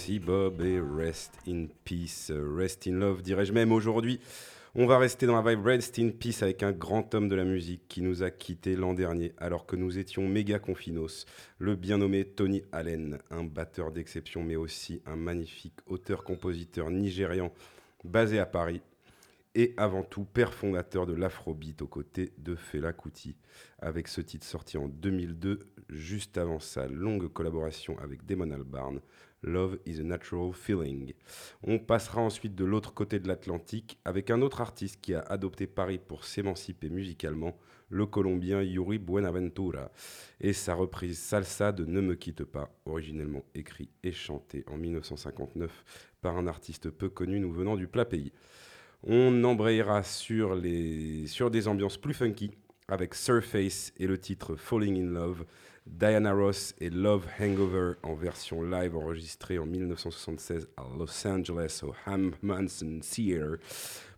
Merci 0.07 0.19
Bob 0.19 0.61
et 0.61 0.79
rest 0.79 1.33
in 1.49 1.65
peace, 1.83 2.31
rest 2.31 2.87
in 2.87 2.93
love 2.93 3.23
dirais-je 3.23 3.55
même 3.55 3.73
aujourd'hui. 3.73 4.21
On 4.75 4.85
va 4.85 4.99
rester 4.99 5.25
dans 5.25 5.41
la 5.41 5.51
vibe 5.51 5.65
Rest 5.65 5.99
in 5.99 6.11
Peace 6.11 6.43
avec 6.43 6.63
un 6.63 6.73
grand 6.73 7.15
homme 7.15 7.31
de 7.31 7.35
la 7.35 7.45
musique 7.45 7.89
qui 7.89 8.03
nous 8.03 8.23
a 8.23 8.31
quittés 8.31 8.77
l'an 8.77 8.93
dernier 8.93 9.33
alors 9.39 9.65
que 9.65 9.77
nous 9.77 9.99
étions 9.99 10.29
méga 10.29 10.59
confinos, 10.59 11.25
le 11.57 11.75
bien 11.75 11.97
nommé 11.97 12.27
Tony 12.27 12.65
Allen, 12.71 13.19
un 13.31 13.45
batteur 13.45 13.93
d'exception 13.93 14.43
mais 14.43 14.57
aussi 14.57 15.01
un 15.07 15.17
magnifique 15.17 15.79
auteur-compositeur 15.87 16.91
nigérian 16.91 17.51
basé 18.05 18.39
à 18.39 18.45
Paris 18.45 18.83
et 19.55 19.73
avant 19.79 20.03
tout 20.03 20.25
père 20.25 20.53
fondateur 20.53 21.07
de 21.07 21.15
l'afrobeat 21.15 21.81
aux 21.81 21.87
côtés 21.87 22.35
de 22.37 22.57
Fela 22.57 22.93
Kuti 22.93 23.37
avec 23.79 24.09
ce 24.09 24.21
titre 24.21 24.47
sorti 24.47 24.77
en 24.77 24.87
2002 24.87 25.61
juste 25.89 26.37
avant 26.37 26.59
sa 26.59 26.89
longue 26.89 27.33
collaboration 27.33 27.97
avec 28.01 28.27
Damon 28.27 28.51
Albarn, 28.51 29.01
Love 29.45 29.78
is 29.86 30.01
a 30.01 30.03
Natural 30.03 30.53
Feeling. 30.53 31.12
On 31.62 31.78
passera 31.78 32.20
ensuite 32.20 32.55
de 32.55 32.64
l'autre 32.64 32.95
côté 32.95 33.18
de 33.20 33.28
l'Atlantique 33.28 33.99
avec 34.05 34.30
un 34.30 34.42
autre 34.42 34.61
artiste 34.61 35.01
qui 35.01 35.14
a 35.14 35.20
adopté 35.20 35.66
Paris 35.66 35.99
pour 35.99 36.24
s'émanciper 36.24 36.88
musicalement, 36.88 37.57
le 37.90 38.07
Colombien 38.07 38.62
Yuri 38.62 38.99
Buenaventura, 38.99 39.90
et 40.40 40.53
sa 40.53 40.74
reprise 40.74 41.18
Salsa 41.18 41.72
de 41.72 41.84
Ne 41.84 42.01
me 42.01 42.14
quitte 42.14 42.45
pas, 42.45 42.70
originellement 42.86 43.45
écrit 43.55 43.90
et 44.03 44.12
chanté 44.12 44.64
en 44.66 44.76
1959 44.76 45.84
par 46.20 46.36
un 46.36 46.47
artiste 46.47 46.90
peu 46.90 47.09
connu 47.09 47.38
nous 47.38 47.53
venant 47.53 47.76
du 47.76 47.86
plat 47.86 48.05
pays. 48.05 48.32
On 49.03 49.45
embrayera 49.45 50.03
sur, 50.03 50.61
sur 51.26 51.51
des 51.51 51.68
ambiances 51.68 51.99
plus 51.99 52.14
funky 52.14 52.53
avec 52.88 53.14
Surface 53.14 53.92
et 53.99 54.07
le 54.07 54.18
titre 54.18 54.57
Falling 54.57 55.01
in 55.03 55.11
Love, 55.11 55.45
Diana 55.87 56.32
Ross 56.32 56.74
et 56.78 56.91
Love 56.91 57.26
Hangover 57.39 57.95
en 58.03 58.14
version 58.14 58.62
live 58.62 58.97
enregistrée 58.97 59.59
en 59.59 59.66
1976 59.66 60.68
à 60.76 60.85
Los 60.99 61.26
Angeles 61.26 61.80
au 61.82 61.95
Ham 62.07 62.35
Manson 62.43 63.01
Theater. 63.01 63.59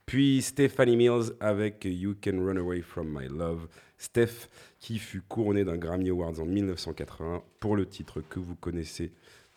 Puis 0.06 0.42
Stephanie 0.42 0.96
Mills 0.96 1.32
avec 1.40 1.84
You 1.84 2.14
Can 2.22 2.38
Run 2.44 2.56
Away 2.56 2.82
From 2.82 3.08
My 3.08 3.28
Love. 3.28 3.66
Steph 3.98 4.48
qui 4.78 4.98
fut 4.98 5.22
couronné 5.22 5.64
d'un 5.64 5.76
Grammy 5.76 6.10
Awards 6.10 6.38
en 6.38 6.44
1980 6.44 7.42
pour 7.58 7.76
le 7.76 7.86
titre 7.86 8.20
que 8.20 8.38
vous 8.38 8.54
connaissez 8.54 9.12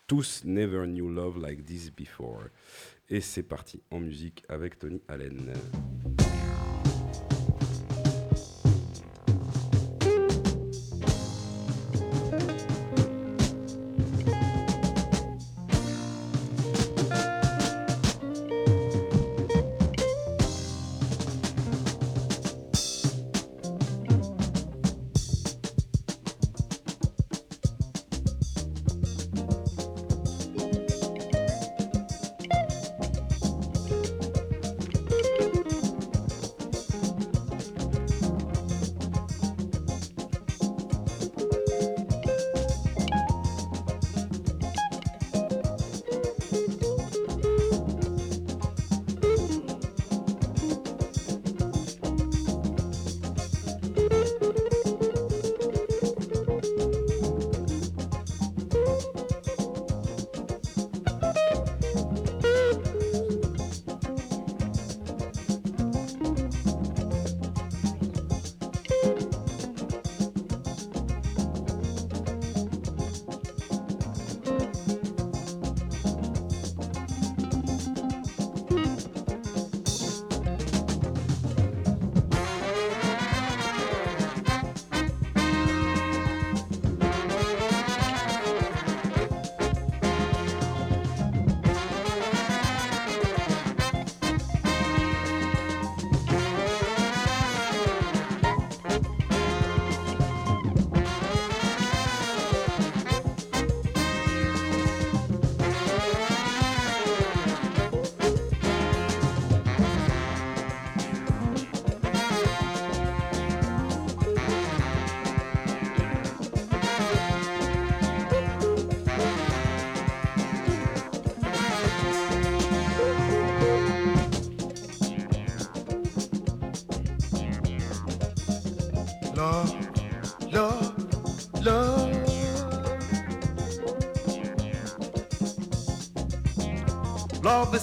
tous, 0.06 0.42
Never 0.44 0.86
Knew 0.86 1.08
Love 1.08 1.40
Like 1.40 1.64
This 1.64 1.92
Before. 1.92 2.44
Et 3.08 3.20
c'est 3.20 3.44
parti 3.44 3.80
en 3.90 4.00
musique 4.00 4.44
avec 4.48 4.78
Tony 4.78 5.00
Allen. 5.08 5.52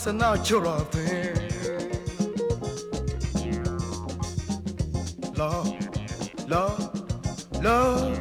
A 0.08 0.14
natural 0.14 0.80
thing. 0.86 1.36
Love, 5.36 6.48
love, 6.48 7.62
love. 7.62 8.18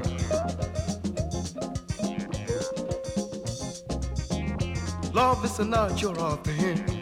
Love 5.15 5.45
is 5.45 5.59
a 5.61 5.65
natural 5.65 6.37
thing. 6.43 6.96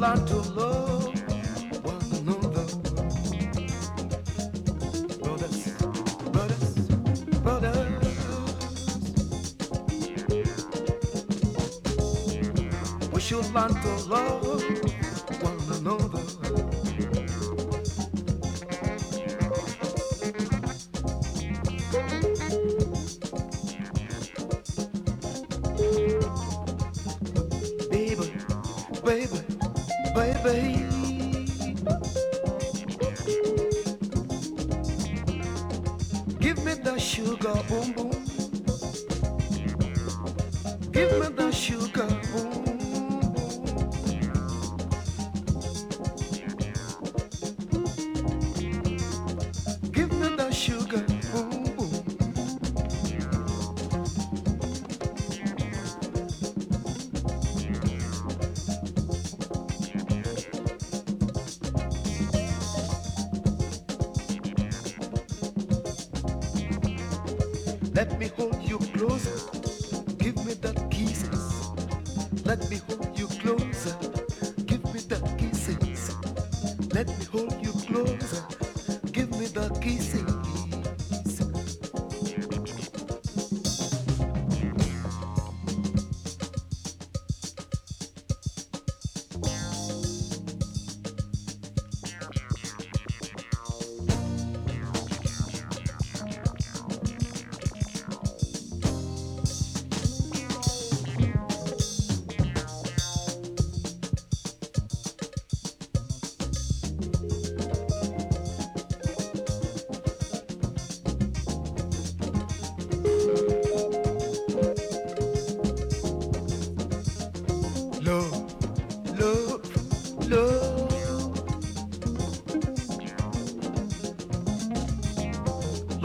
learn 0.00 0.24
to 0.24 0.36
love. 0.36 0.59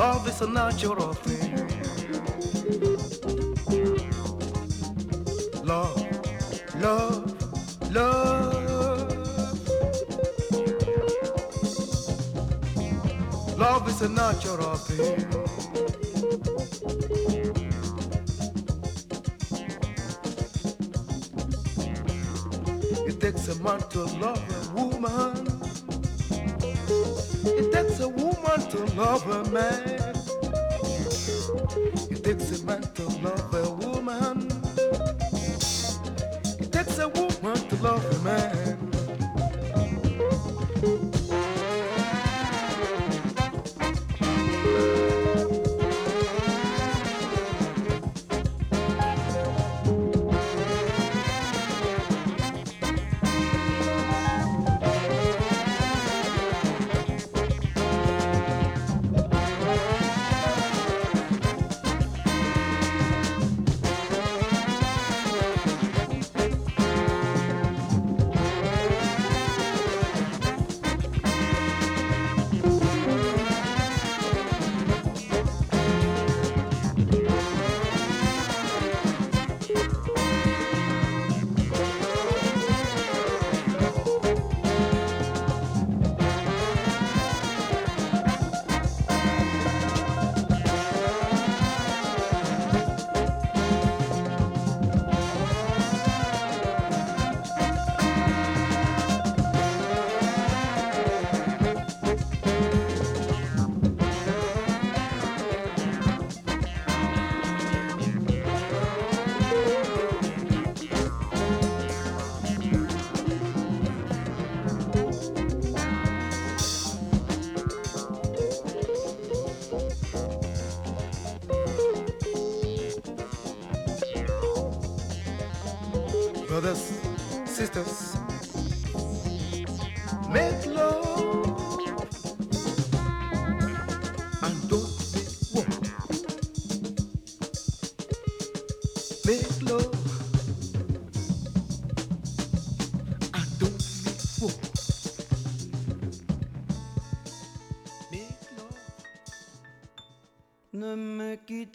love 0.05 0.27
is 0.27 0.41
a 0.41 0.47
natural 0.47 1.13
thing. 1.25 1.51
Love, 5.65 5.97
love, 6.79 7.23
love. 7.91 8.53
Love 13.57 13.89
is 13.89 14.01
a 14.03 14.09
natural 14.09 14.75
thing. 14.75 15.25
It 23.09 23.19
takes 23.19 23.47
a 23.47 23.55
man 23.63 23.79
to 23.93 24.03
love 24.23 24.43
a 24.55 24.61
woman. 24.75 25.47
It 27.59 27.71
takes 27.73 27.99
a 28.01 28.09
woman 28.09 28.59
to 28.71 28.79
love 29.01 29.27
a 29.27 29.43
man. 29.49 29.94
Dixie 32.25 32.65
went 32.65 32.97
alone. 32.97 33.34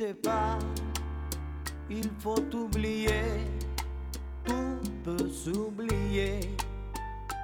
pas, 0.09 0.59
il 1.91 2.11
faut 2.19 2.43
oublier, 2.55 3.23
tout 4.45 4.81
peut 5.05 5.29
s'oublier, 5.29 6.41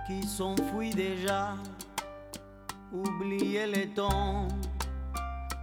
qui 0.06 0.22
s'enfuit 0.22 0.94
déjà, 0.94 1.56
oublier 2.92 3.66
les 3.66 3.88
temps. 3.88 4.48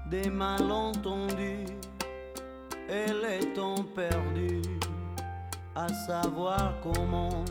Des 0.10 0.30
malentendus. 0.30 1.66
Et 2.88 3.12
les 3.12 3.54
temps 3.54 3.84
perdus, 3.96 4.62
à 5.74 5.88
savoir 5.88 6.74
comment 6.84 7.44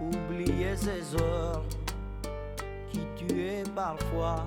oublier 0.00 0.74
ces 0.76 1.14
heures 1.20 1.62
qui 2.90 3.00
tuaient 3.14 3.62
parfois 3.76 4.46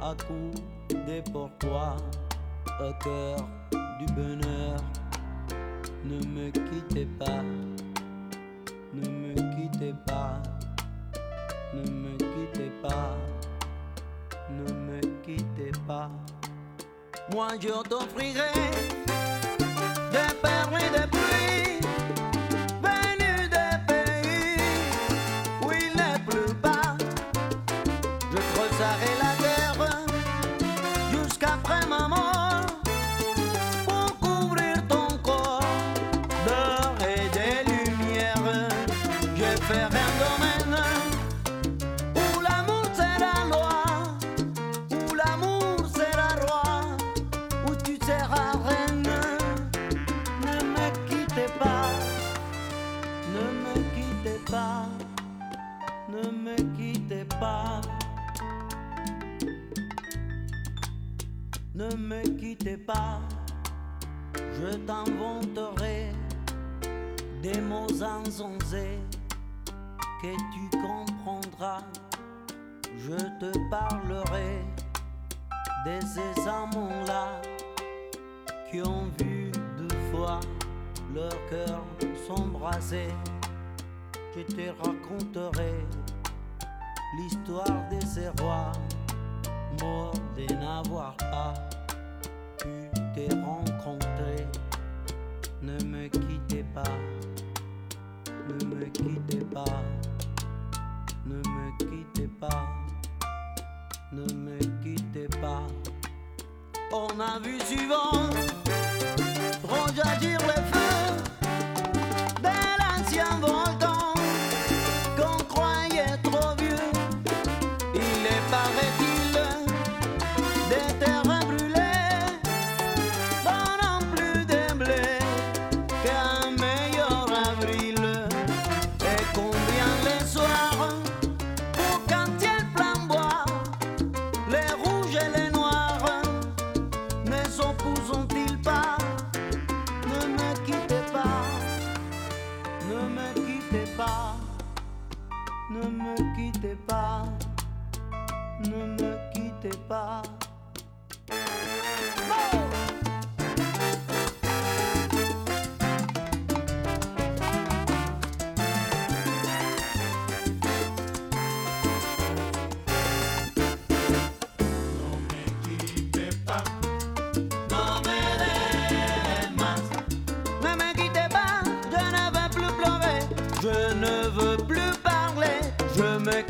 à 0.00 0.14
coups 0.14 0.62
des 1.06 1.22
pourquoi 1.30 1.96
du 2.82 4.06
bonheur. 4.14 4.76
Ne 6.04 6.16
me 6.26 6.50
quittez 6.50 7.06
pas, 7.18 7.42
ne 8.92 9.08
me 9.08 9.34
quittez 9.34 9.94
pas, 10.06 10.42
ne 11.72 11.82
me 11.90 12.16
quittez 12.16 12.72
pas, 12.82 13.16
ne 14.50 14.72
me 14.72 15.00
quittez 15.22 15.72
pas. 15.86 16.10
Moi 17.32 17.48
je 17.60 17.88
t'offrirai 17.88 18.52
des 20.10 20.34
perles 20.42 21.01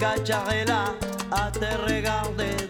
katxarela 0.02 0.80
aterre 1.30 2.00
gardena. 2.02 2.61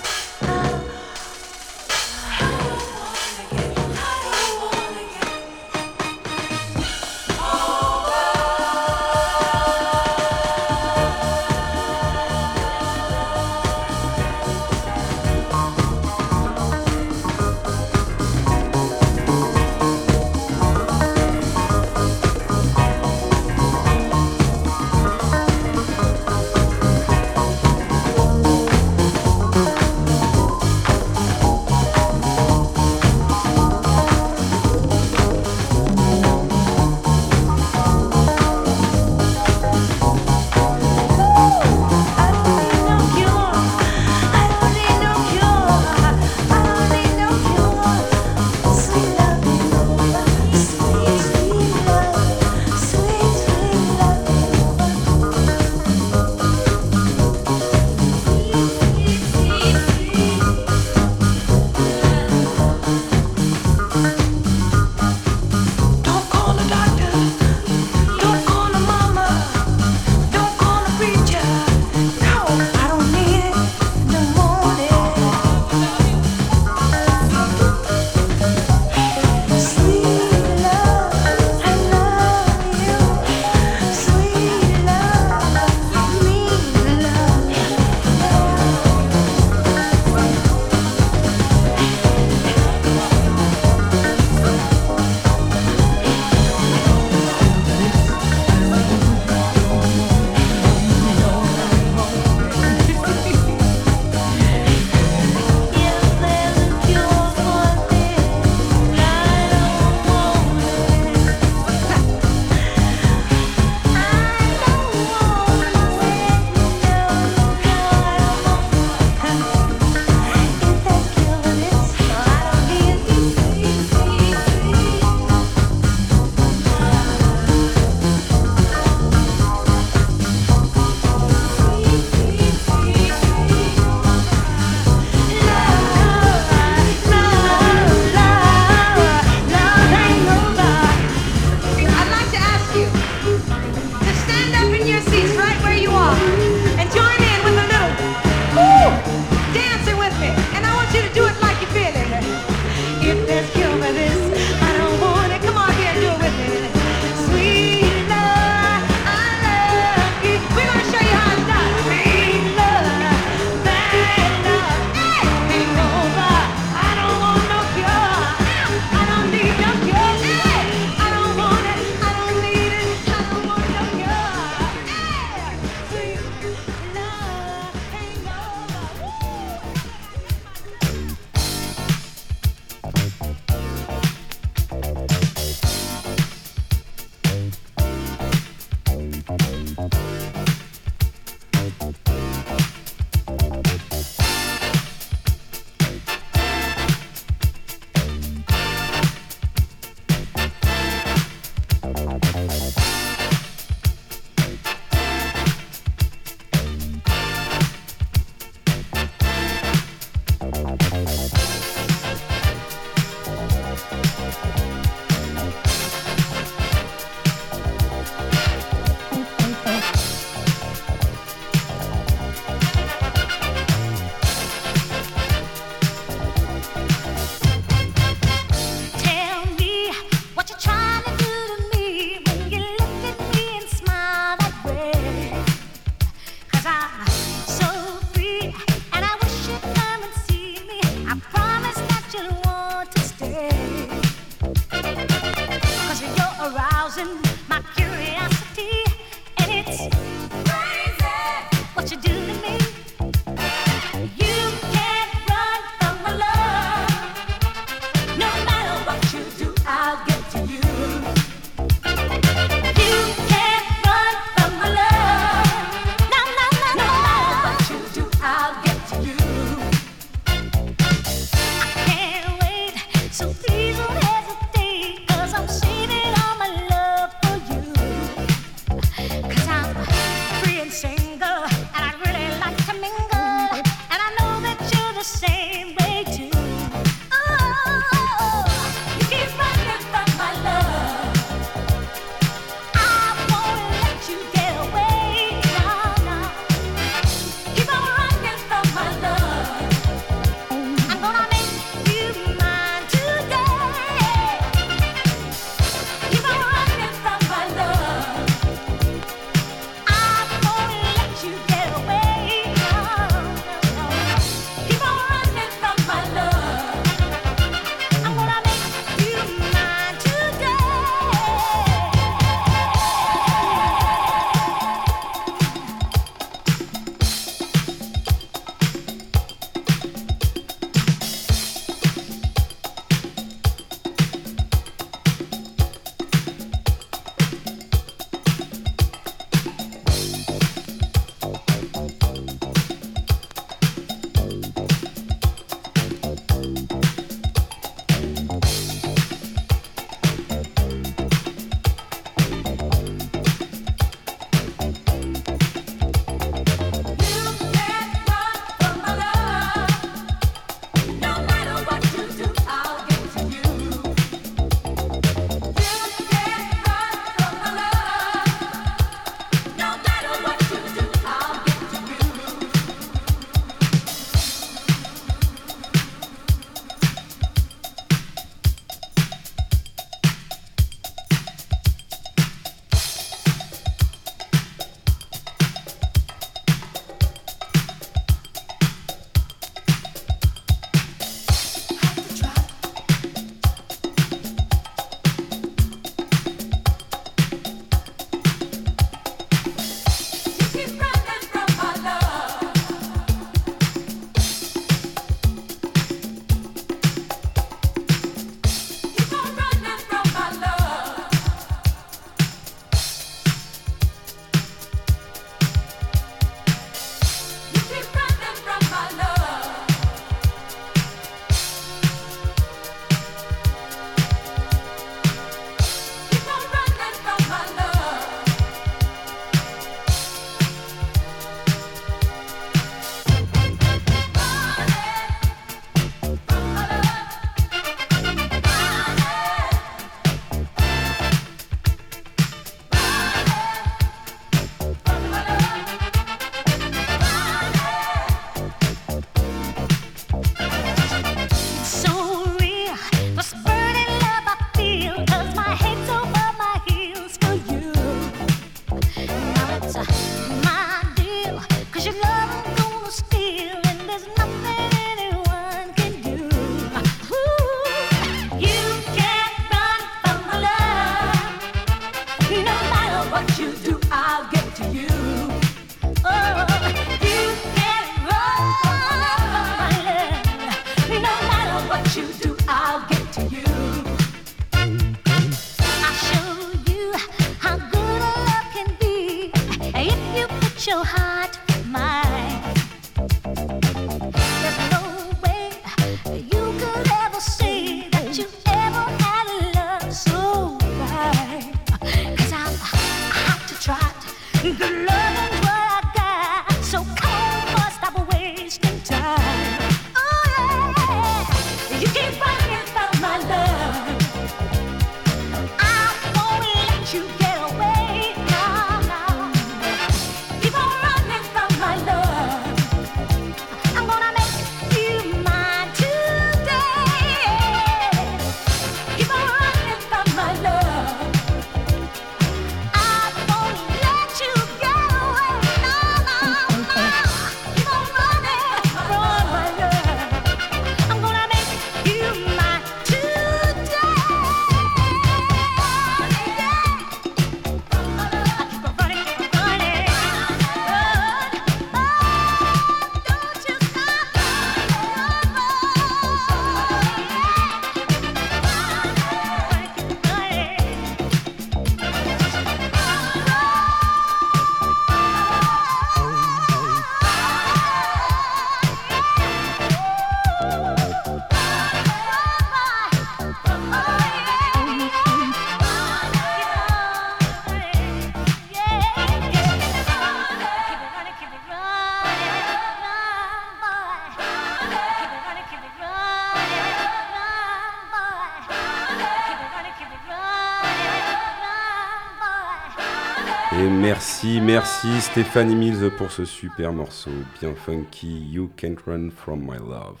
Merci, 594.24 595.00
Stéphanie 595.00 595.54
Mills 595.54 595.90
pour 595.96 596.10
ce 596.10 596.24
super 596.24 596.72
morceau 596.72 597.10
bien 597.40 597.54
funky, 597.54 598.28
You 598.30 598.50
Can't 598.56 598.76
Run 598.86 599.10
From 599.10 599.40
My 599.42 599.58
Love. 599.58 600.00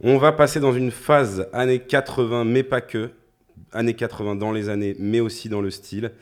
On 0.00 0.18
va 0.18 0.32
passer 0.32 0.60
dans 0.60 0.72
une 0.72 0.90
phase 0.90 1.46
années 1.52 1.80
80, 1.80 2.44
mais 2.44 2.62
pas 2.62 2.80
que. 2.80 3.10
Années 3.72 3.94
80 3.94 4.36
dans 4.36 4.52
les 4.52 4.68
années, 4.68 4.96
mais 4.98 5.20
aussi 5.20 5.48
dans 5.48 5.60
le 5.60 5.70
style. 5.70 6.12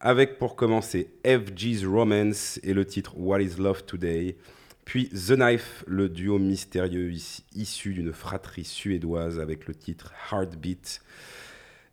Avec 0.00 0.38
pour 0.38 0.56
commencer 0.56 1.10
FG's 1.26 1.84
Romance 1.84 2.58
et 2.62 2.72
le 2.72 2.84
titre 2.86 3.12
What 3.18 3.40
is 3.42 3.56
Love 3.58 3.84
Today. 3.84 4.36
Puis 4.84 5.08
The 5.10 5.34
Knife, 5.36 5.84
le 5.86 6.08
duo 6.08 6.38
mystérieux 6.38 7.12
is- 7.12 7.42
issu 7.54 7.92
d'une 7.94 8.12
fratrie 8.12 8.64
suédoise 8.64 9.38
avec 9.38 9.66
le 9.66 9.74
titre 9.74 10.12
Heartbeat 10.32 11.02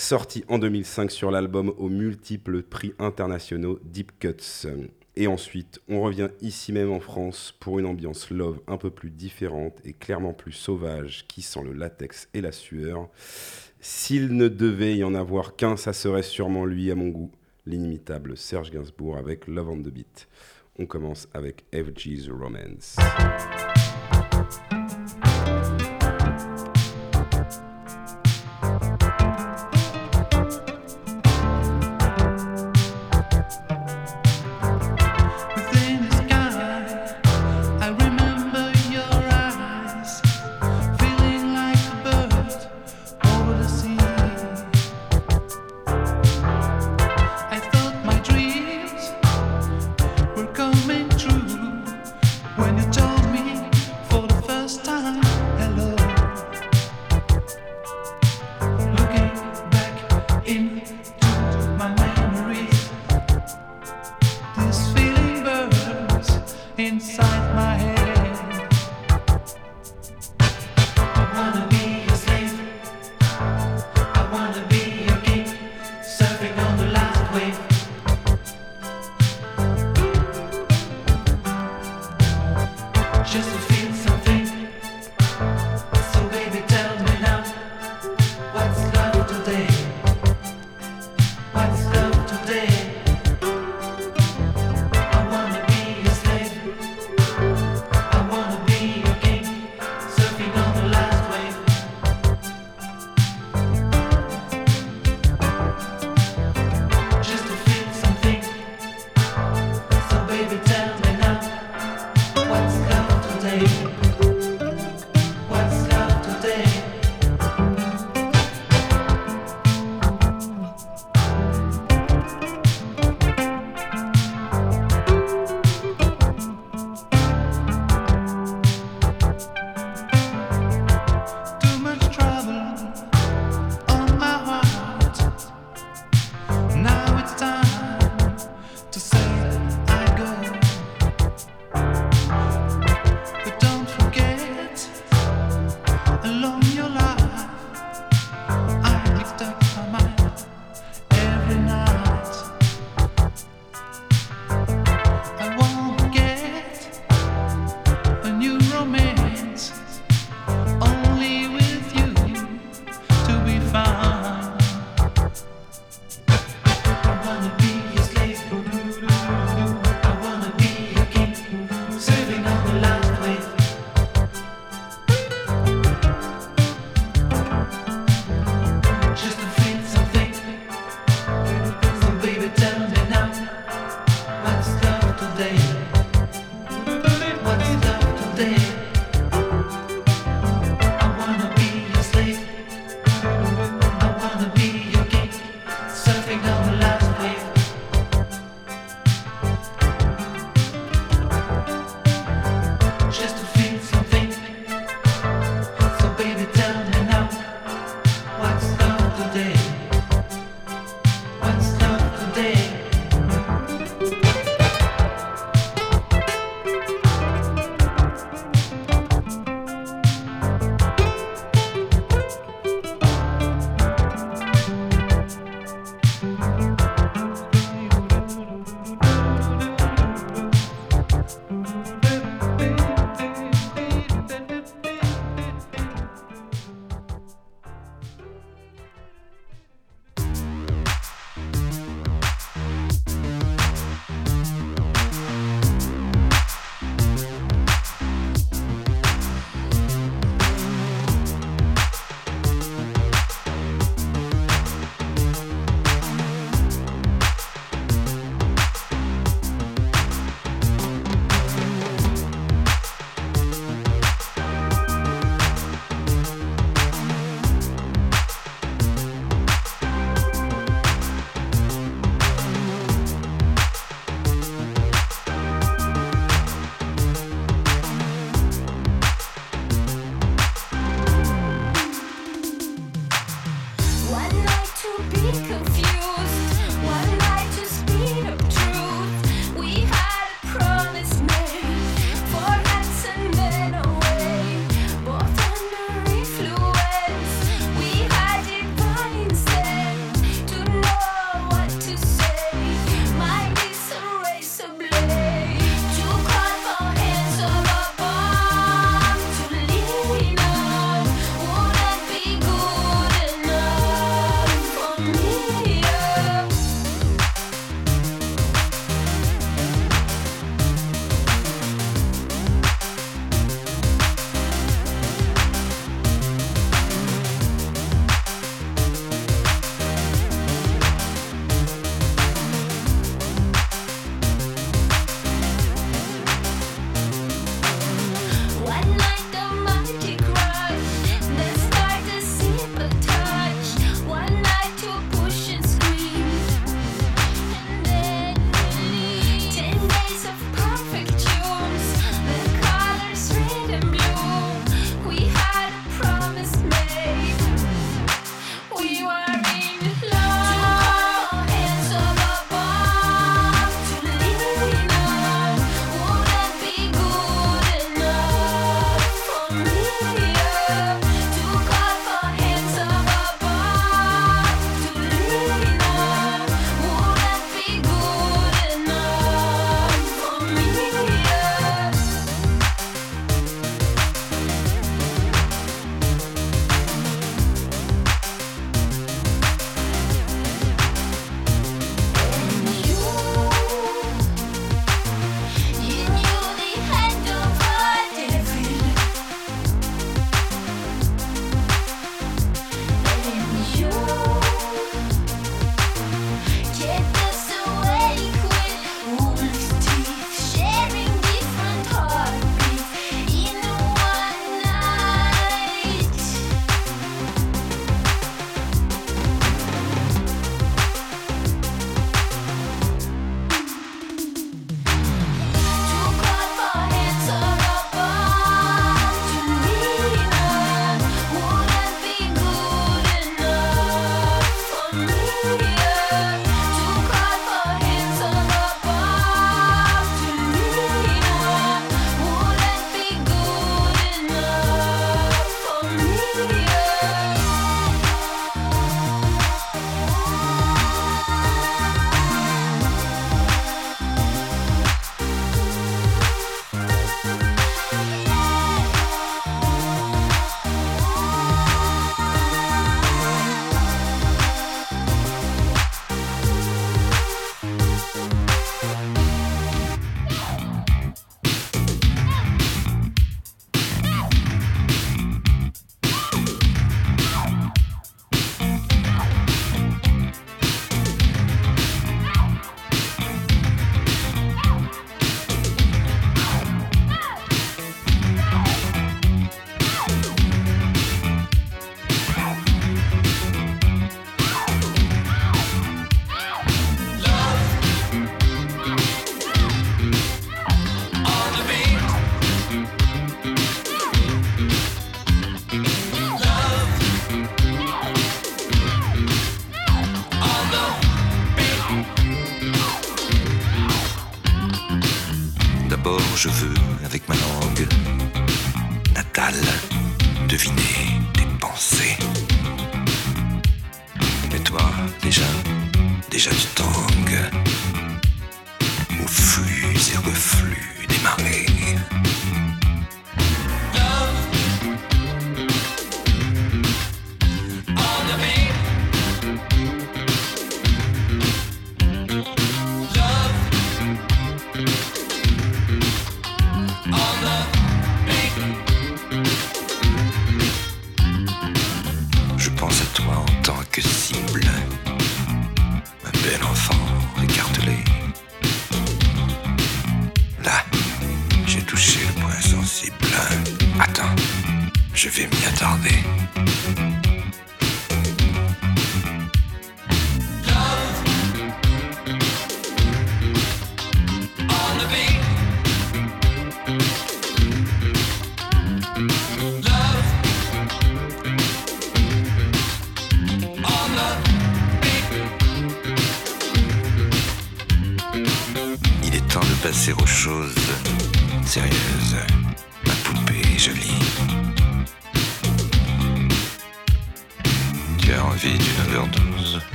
sorti 0.00 0.44
en 0.48 0.58
2005 0.58 1.10
sur 1.10 1.30
l'album 1.30 1.74
aux 1.78 1.88
multiples 1.88 2.62
prix 2.62 2.94
internationaux 2.98 3.78
Deep 3.84 4.12
Cuts. 4.18 4.66
Et 5.16 5.26
ensuite, 5.26 5.80
on 5.88 6.00
revient 6.00 6.30
ici 6.40 6.72
même 6.72 6.90
en 6.90 7.00
France 7.00 7.54
pour 7.60 7.78
une 7.78 7.86
ambiance 7.86 8.30
love 8.30 8.60
un 8.66 8.76
peu 8.76 8.90
plus 8.90 9.10
différente 9.10 9.78
et 9.84 9.92
clairement 9.92 10.32
plus 10.32 10.52
sauvage 10.52 11.26
qui 11.28 11.42
sent 11.42 11.62
le 11.62 11.72
latex 11.72 12.28
et 12.32 12.40
la 12.40 12.52
sueur. 12.52 13.08
S'il 13.80 14.34
ne 14.36 14.48
devait 14.48 14.96
y 14.96 15.04
en 15.04 15.14
avoir 15.14 15.56
qu'un, 15.56 15.76
ça 15.76 15.92
serait 15.92 16.22
sûrement 16.22 16.64
lui 16.64 16.90
à 16.90 16.94
mon 16.94 17.08
goût, 17.08 17.30
l'inimitable 17.66 18.36
Serge 18.36 18.70
Gainsbourg 18.70 19.16
avec 19.16 19.46
Love 19.46 19.68
on 19.68 19.78
the 19.78 19.88
Beat. 19.88 20.28
On 20.78 20.86
commence 20.86 21.28
avec 21.34 21.64
FG's 21.74 22.28
Romance. 22.30 22.96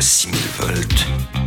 6 0.00 0.26
000 0.26 0.34
volts. 0.56 1.39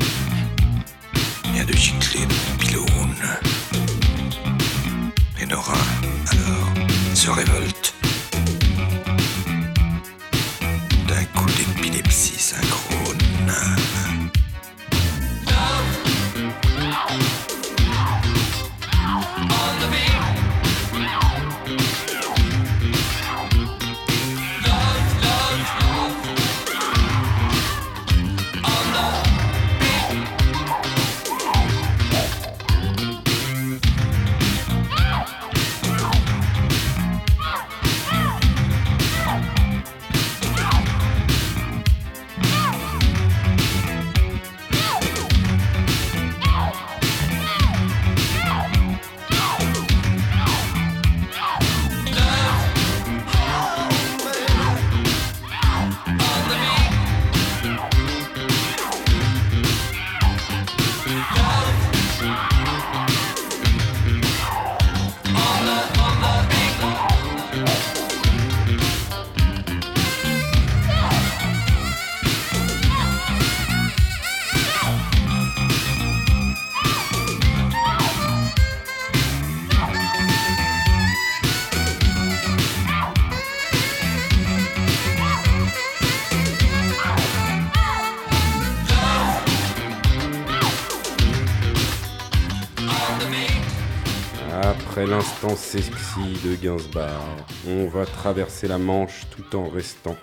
L'instant 95.54 95.80
sexy 95.82 96.48
de 96.48 96.56
Gainsbourg, 96.56 97.46
on 97.68 97.86
va 97.86 98.08
traverser 98.08 98.68
la 98.68 98.80
Manche 98.80 99.28
tout 99.30 99.56
en 99.56 99.70
restant 99.70 100.18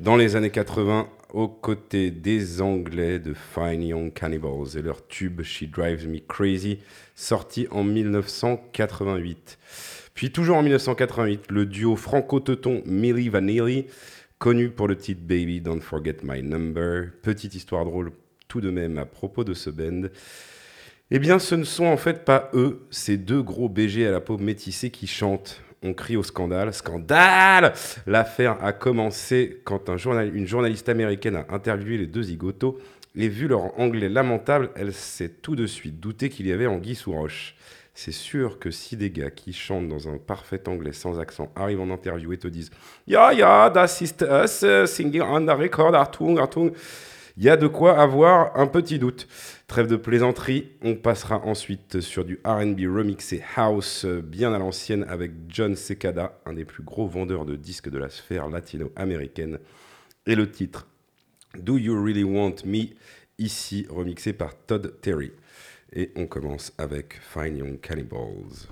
dans 0.00 0.16
les 0.16 0.36
années 0.36 0.48
80 0.48 1.06
aux 1.34 1.48
côtés 1.48 2.10
des 2.10 2.62
Anglais 2.62 3.18
de 3.18 3.34
Fine 3.34 3.82
Young 3.82 4.10
Cannibals 4.10 4.78
et 4.78 4.80
leur 4.80 5.06
tube 5.06 5.42
She 5.42 5.64
Drives 5.64 6.08
Me 6.08 6.18
Crazy, 6.18 6.78
sorti 7.14 7.68
en 7.72 7.84
1988. 7.84 9.58
Puis 10.14 10.32
toujours 10.32 10.56
en 10.56 10.62
1988, 10.62 11.50
le 11.50 11.66
duo 11.66 11.94
franco-teuton 11.94 12.82
Milli 12.86 13.28
Vanilli, 13.28 13.84
connu 14.38 14.70
pour 14.70 14.88
le 14.88 14.96
titre 14.96 15.20
Baby 15.20 15.60
Don't 15.60 15.82
Forget 15.82 16.16
My 16.22 16.42
Number. 16.42 17.08
Petite 17.20 17.54
histoire 17.54 17.84
drôle 17.84 18.12
tout 18.48 18.62
de 18.62 18.70
même 18.70 18.96
à 18.96 19.04
propos 19.04 19.44
de 19.44 19.52
ce 19.52 19.68
band. 19.68 20.08
Eh 21.10 21.18
bien, 21.18 21.38
ce 21.38 21.54
ne 21.54 21.64
sont 21.64 21.84
en 21.84 21.98
fait 21.98 22.24
pas 22.24 22.48
eux, 22.54 22.86
ces 22.90 23.18
deux 23.18 23.42
gros 23.42 23.68
BG 23.68 24.06
à 24.06 24.10
la 24.10 24.20
peau 24.20 24.38
métissée 24.38 24.90
qui 24.90 25.06
chantent. 25.06 25.60
On 25.82 25.92
crie 25.92 26.16
au 26.16 26.22
scandale. 26.22 26.72
Scandale 26.72 27.74
L'affaire 28.06 28.56
a 28.64 28.72
commencé 28.72 29.60
quand 29.64 29.90
une 29.90 30.46
journaliste 30.46 30.88
américaine 30.88 31.36
a 31.36 31.46
interviewé 31.50 31.98
les 31.98 32.06
deux 32.06 32.22
zigotos 32.22 32.78
et 33.16 33.28
vu 33.28 33.48
leur 33.48 33.78
anglais 33.78 34.08
lamentable, 34.08 34.70
elle 34.76 34.94
s'est 34.94 35.28
tout 35.28 35.54
de 35.56 35.66
suite 35.66 36.00
douté 36.00 36.30
qu'il 36.30 36.46
y 36.46 36.52
avait 36.52 36.66
anguille 36.66 36.94
sous 36.94 37.12
roche. 37.12 37.54
C'est 37.92 38.10
sûr 38.10 38.58
que 38.58 38.70
si 38.70 38.96
des 38.96 39.10
gars 39.10 39.30
qui 39.30 39.52
chantent 39.52 39.88
dans 39.88 40.08
un 40.08 40.16
parfait 40.16 40.66
anglais 40.68 40.94
sans 40.94 41.20
accent 41.20 41.52
arrivent 41.54 41.82
en 41.82 41.90
interview 41.90 42.32
et 42.32 42.38
te 42.38 42.48
disent 42.48 42.70
Ya 43.06 43.32
ya, 43.34 43.68
das 43.68 44.00
ist 44.00 44.22
us 44.22 44.62
uh, 44.62 44.86
singing 44.86 45.20
on 45.20 45.44
the 45.44 45.50
record, 45.50 45.94
Artung, 45.94 46.38
Artung, 46.38 46.72
il 47.36 47.44
y 47.44 47.48
a 47.50 47.56
de 47.56 47.66
quoi 47.66 48.00
avoir 48.00 48.56
un 48.58 48.66
petit 48.66 48.98
doute. 48.98 49.28
Trêve 49.66 49.86
de 49.86 49.96
plaisanterie, 49.96 50.72
on 50.82 50.94
passera 50.94 51.38
ensuite 51.46 52.00
sur 52.00 52.26
du 52.26 52.38
RB 52.44 52.80
remixé 52.80 53.42
house 53.56 54.04
euh, 54.04 54.20
bien 54.20 54.52
à 54.52 54.58
l'ancienne 54.58 55.06
avec 55.08 55.32
John 55.48 55.74
Secada, 55.74 56.38
un 56.44 56.52
des 56.52 56.66
plus 56.66 56.82
gros 56.82 57.06
vendeurs 57.06 57.46
de 57.46 57.56
disques 57.56 57.88
de 57.88 57.96
la 57.96 58.10
sphère 58.10 58.50
latino-américaine. 58.50 59.58
Et 60.26 60.34
le 60.34 60.50
titre 60.50 60.86
Do 61.58 61.78
You 61.78 61.94
Really 61.94 62.24
Want 62.24 62.56
Me, 62.66 62.88
ici 63.38 63.86
remixé 63.88 64.34
par 64.34 64.54
Todd 64.54 65.00
Terry. 65.00 65.32
Et 65.94 66.10
on 66.14 66.26
commence 66.26 66.74
avec 66.76 67.18
Fine 67.32 67.56
Young 67.56 67.80
Cannibals. 67.80 68.68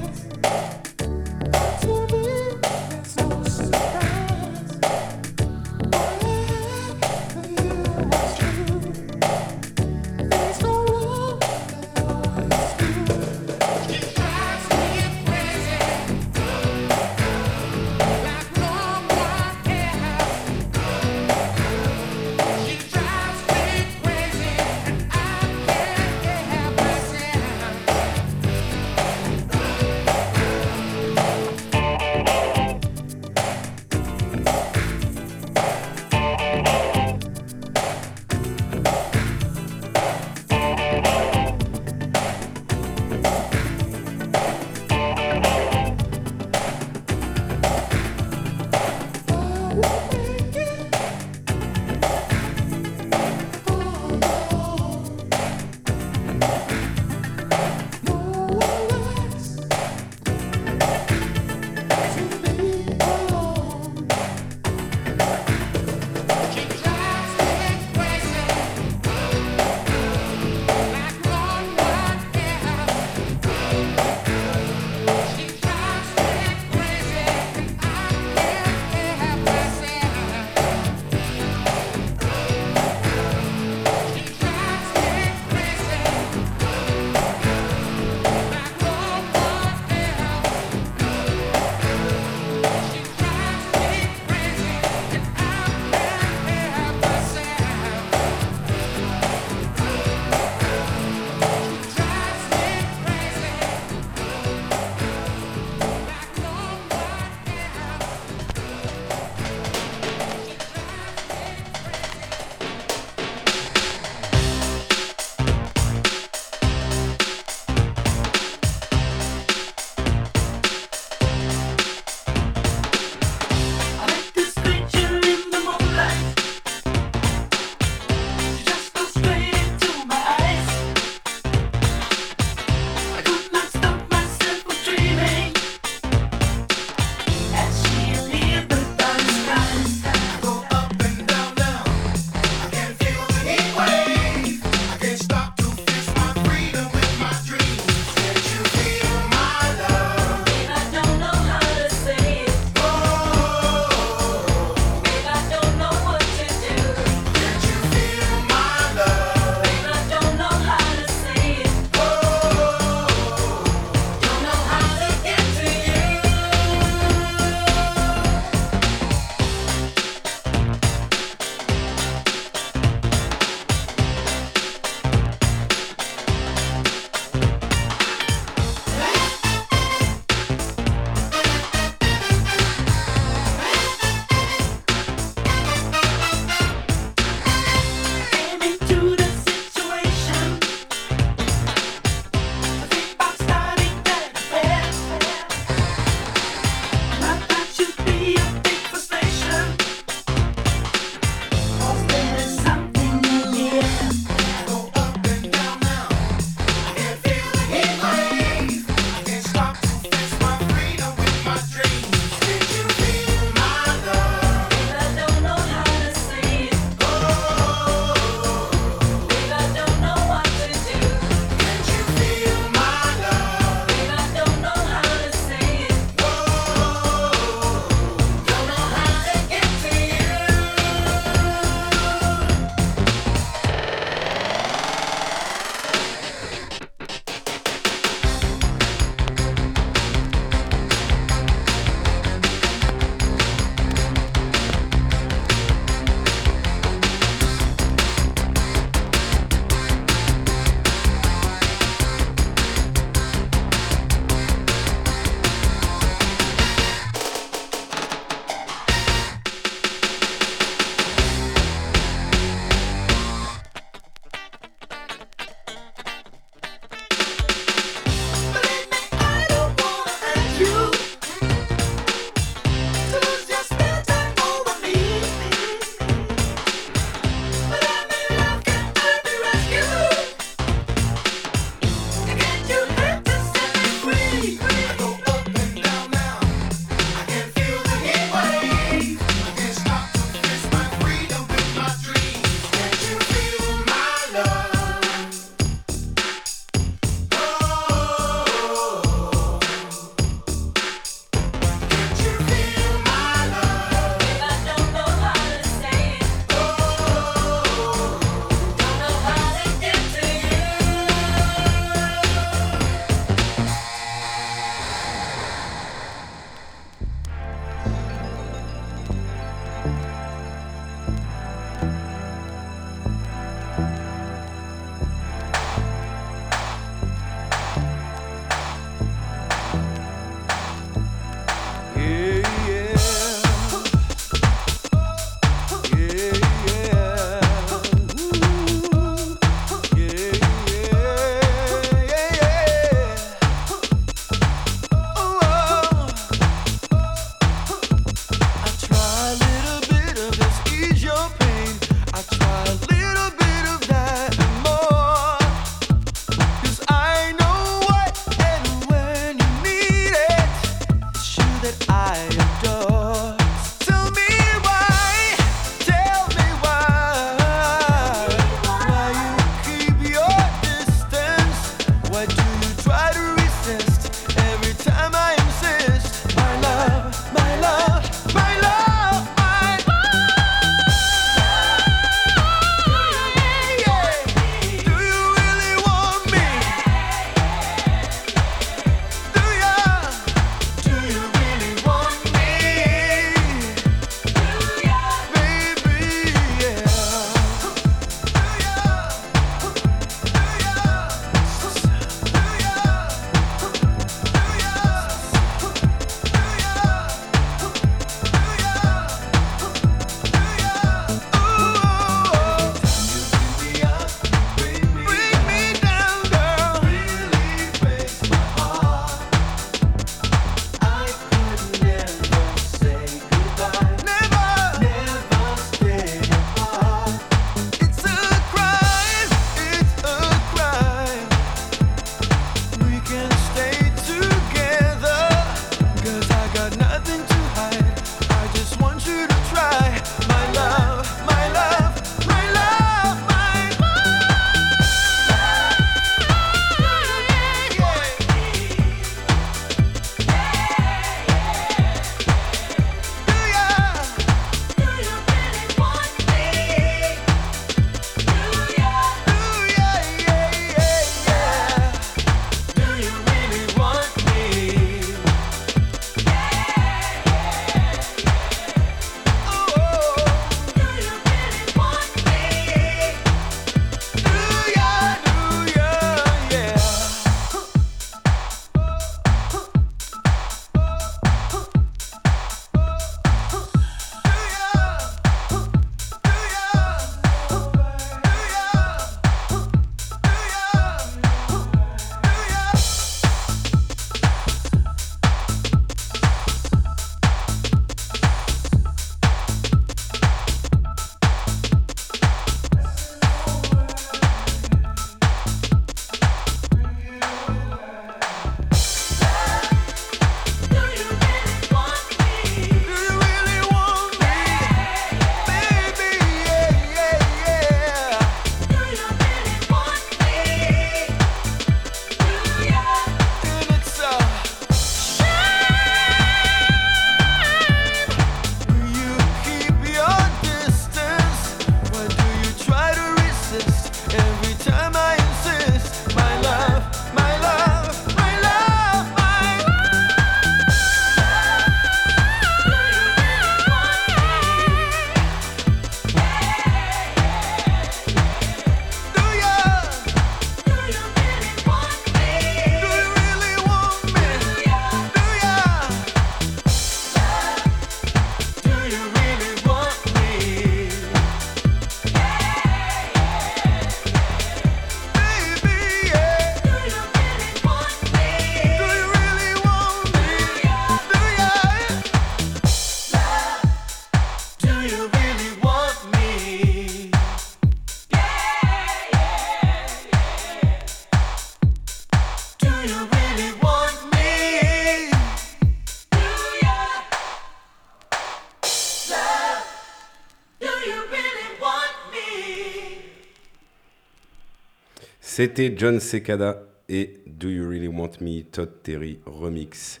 C'était 595.44 595.74
John 595.76 596.00
Secada 596.00 596.62
et 596.88 597.20
Do 597.26 597.50
You 597.50 597.68
Really 597.68 597.86
Want 597.86 598.12
Me, 598.22 598.44
Todd 598.44 598.82
Terry 598.82 599.18
remix. 599.26 600.00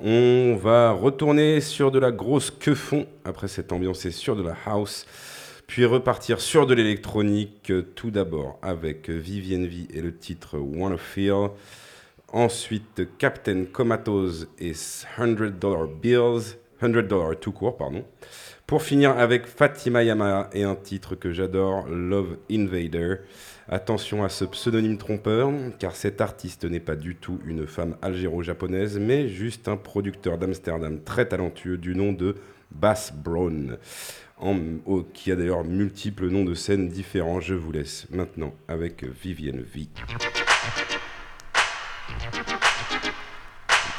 On 0.00 0.56
va 0.56 0.92
retourner 0.92 1.60
sur 1.60 1.90
de 1.90 1.98
la 1.98 2.10
grosse 2.10 2.50
queue 2.50 2.74
fond 2.74 3.06
après 3.26 3.48
cette 3.48 3.70
ambiance 3.70 4.06
et 4.06 4.10
sur 4.10 4.34
de 4.34 4.42
la 4.42 4.56
house, 4.64 5.04
puis 5.66 5.84
repartir 5.84 6.40
sur 6.40 6.66
de 6.66 6.72
l'électronique, 6.72 7.70
tout 7.96 8.10
d'abord 8.10 8.58
avec 8.62 9.10
Vivienne 9.10 9.66
V 9.66 9.88
et 9.92 10.00
le 10.00 10.16
titre 10.16 10.56
Wanna 10.56 10.96
Feel. 10.96 11.50
Ensuite, 12.32 13.02
Captain 13.18 13.66
Comatose 13.70 14.48
et 14.58 14.72
100 14.72 15.50
Dollar 15.60 15.86
Bills, 15.86 16.56
100 16.80 16.88
Dollar 17.02 17.38
tout 17.38 17.52
court, 17.52 17.76
pardon. 17.76 18.06
Pour 18.66 18.82
finir 18.82 19.10
avec 19.18 19.46
Fatima 19.46 20.02
Yamaha 20.02 20.48
et 20.54 20.62
un 20.62 20.76
titre 20.76 21.14
que 21.14 21.30
j'adore, 21.30 21.86
Love 21.88 22.38
Invader. 22.50 23.16
Attention 23.70 24.24
à 24.24 24.30
ce 24.30 24.46
pseudonyme 24.46 24.96
trompeur, 24.96 25.52
car 25.78 25.94
cet 25.94 26.22
artiste 26.22 26.64
n'est 26.64 26.80
pas 26.80 26.96
du 26.96 27.16
tout 27.16 27.38
une 27.44 27.66
femme 27.66 27.96
algéro-japonaise, 28.00 28.98
mais 28.98 29.28
juste 29.28 29.68
un 29.68 29.76
producteur 29.76 30.38
d'Amsterdam 30.38 31.02
très 31.04 31.28
talentueux 31.28 31.76
du 31.76 31.94
nom 31.94 32.12
de 32.12 32.36
Bass 32.70 33.12
Brown, 33.12 33.76
qui 35.12 35.32
a 35.32 35.36
d'ailleurs 35.36 35.64
multiples 35.64 36.28
noms 36.28 36.44
de 36.44 36.54
scènes 36.54 36.88
différents. 36.88 37.40
Je 37.40 37.52
vous 37.52 37.70
laisse 37.70 38.06
maintenant 38.10 38.54
avec 38.68 39.04
Vivienne 39.04 39.60
V. 39.60 39.88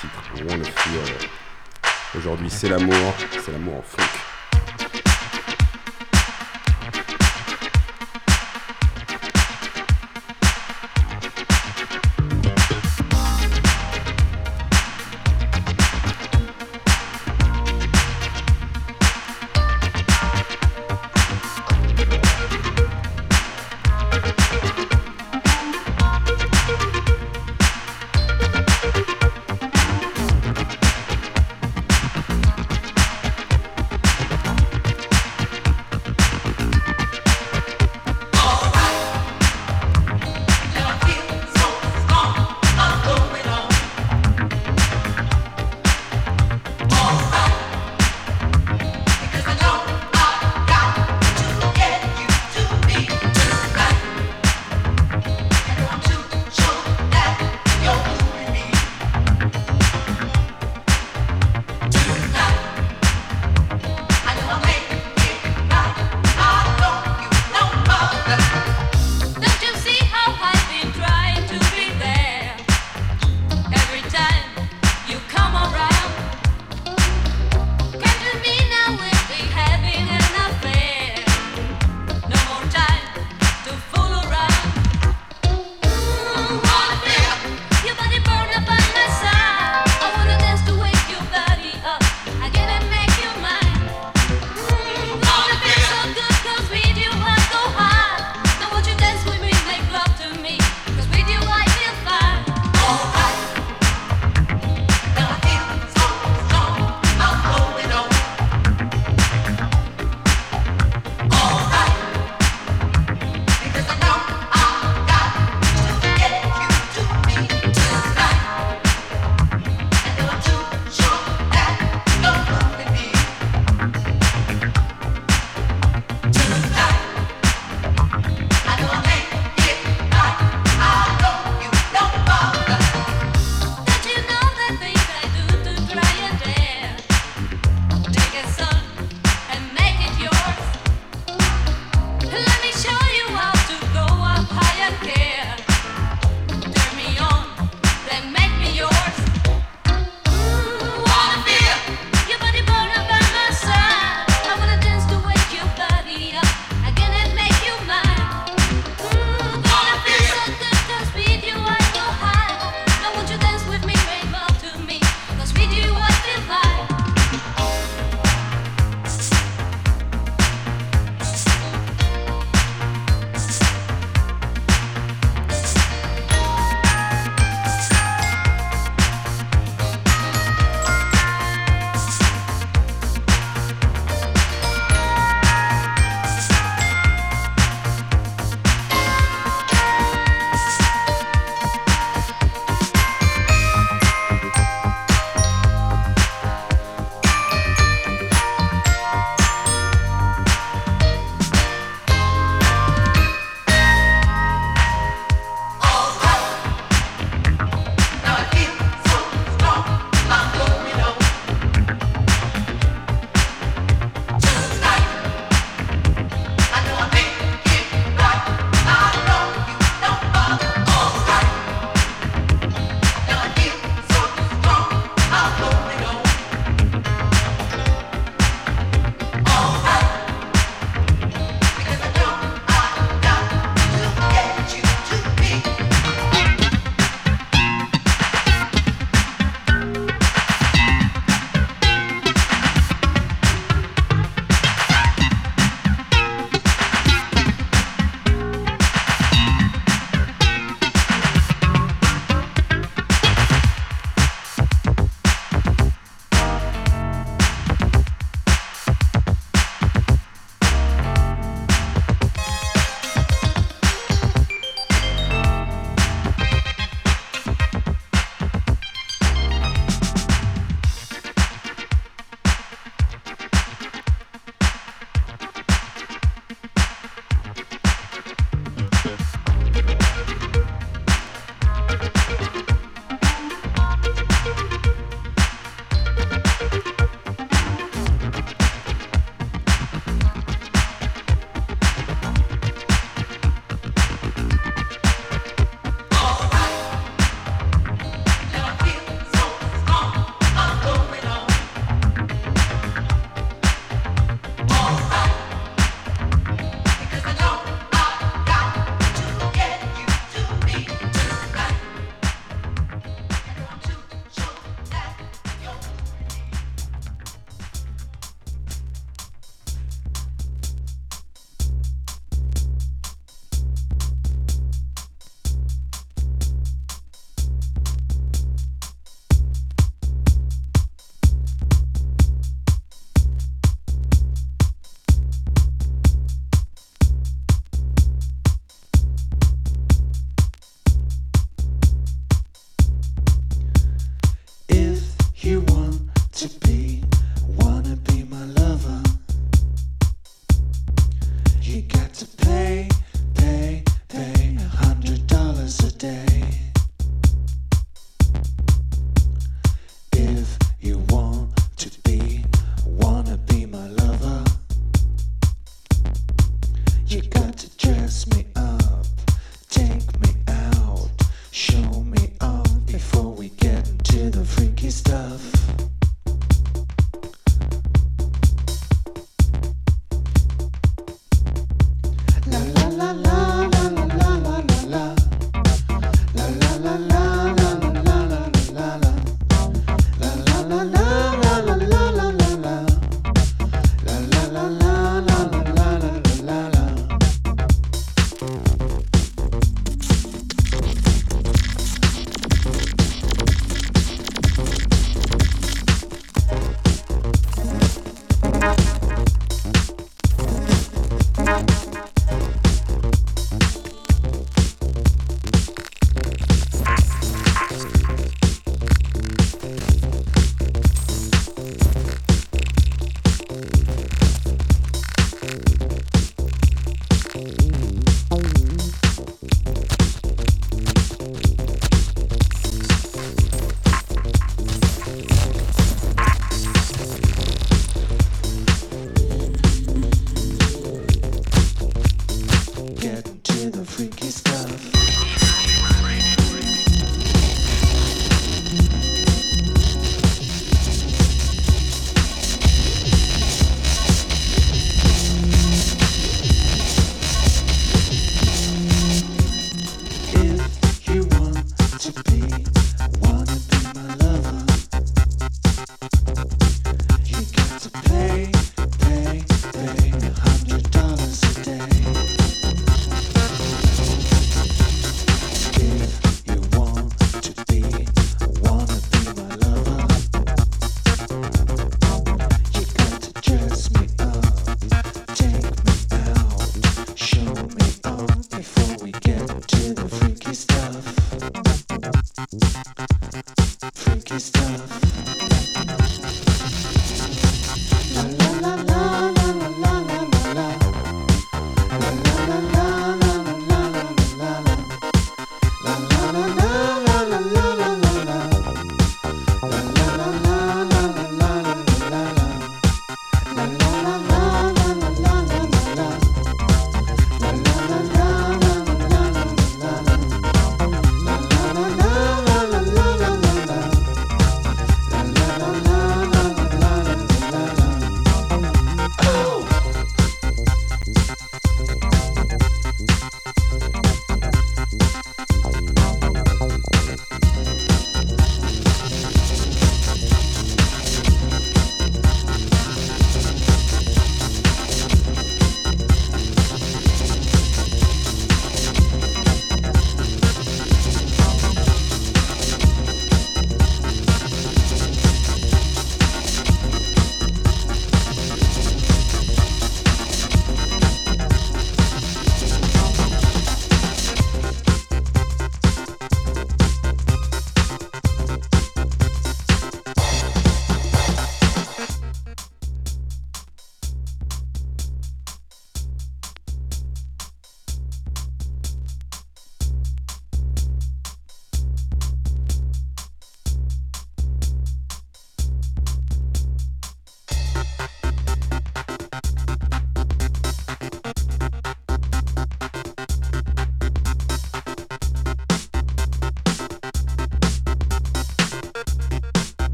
Titre. 0.00 0.32
Aujourd'hui, 2.16 2.48
c'est 2.48 2.70
l'amour, 2.70 3.14
c'est 3.32 3.52
l'amour 3.52 3.74
en. 3.76 3.82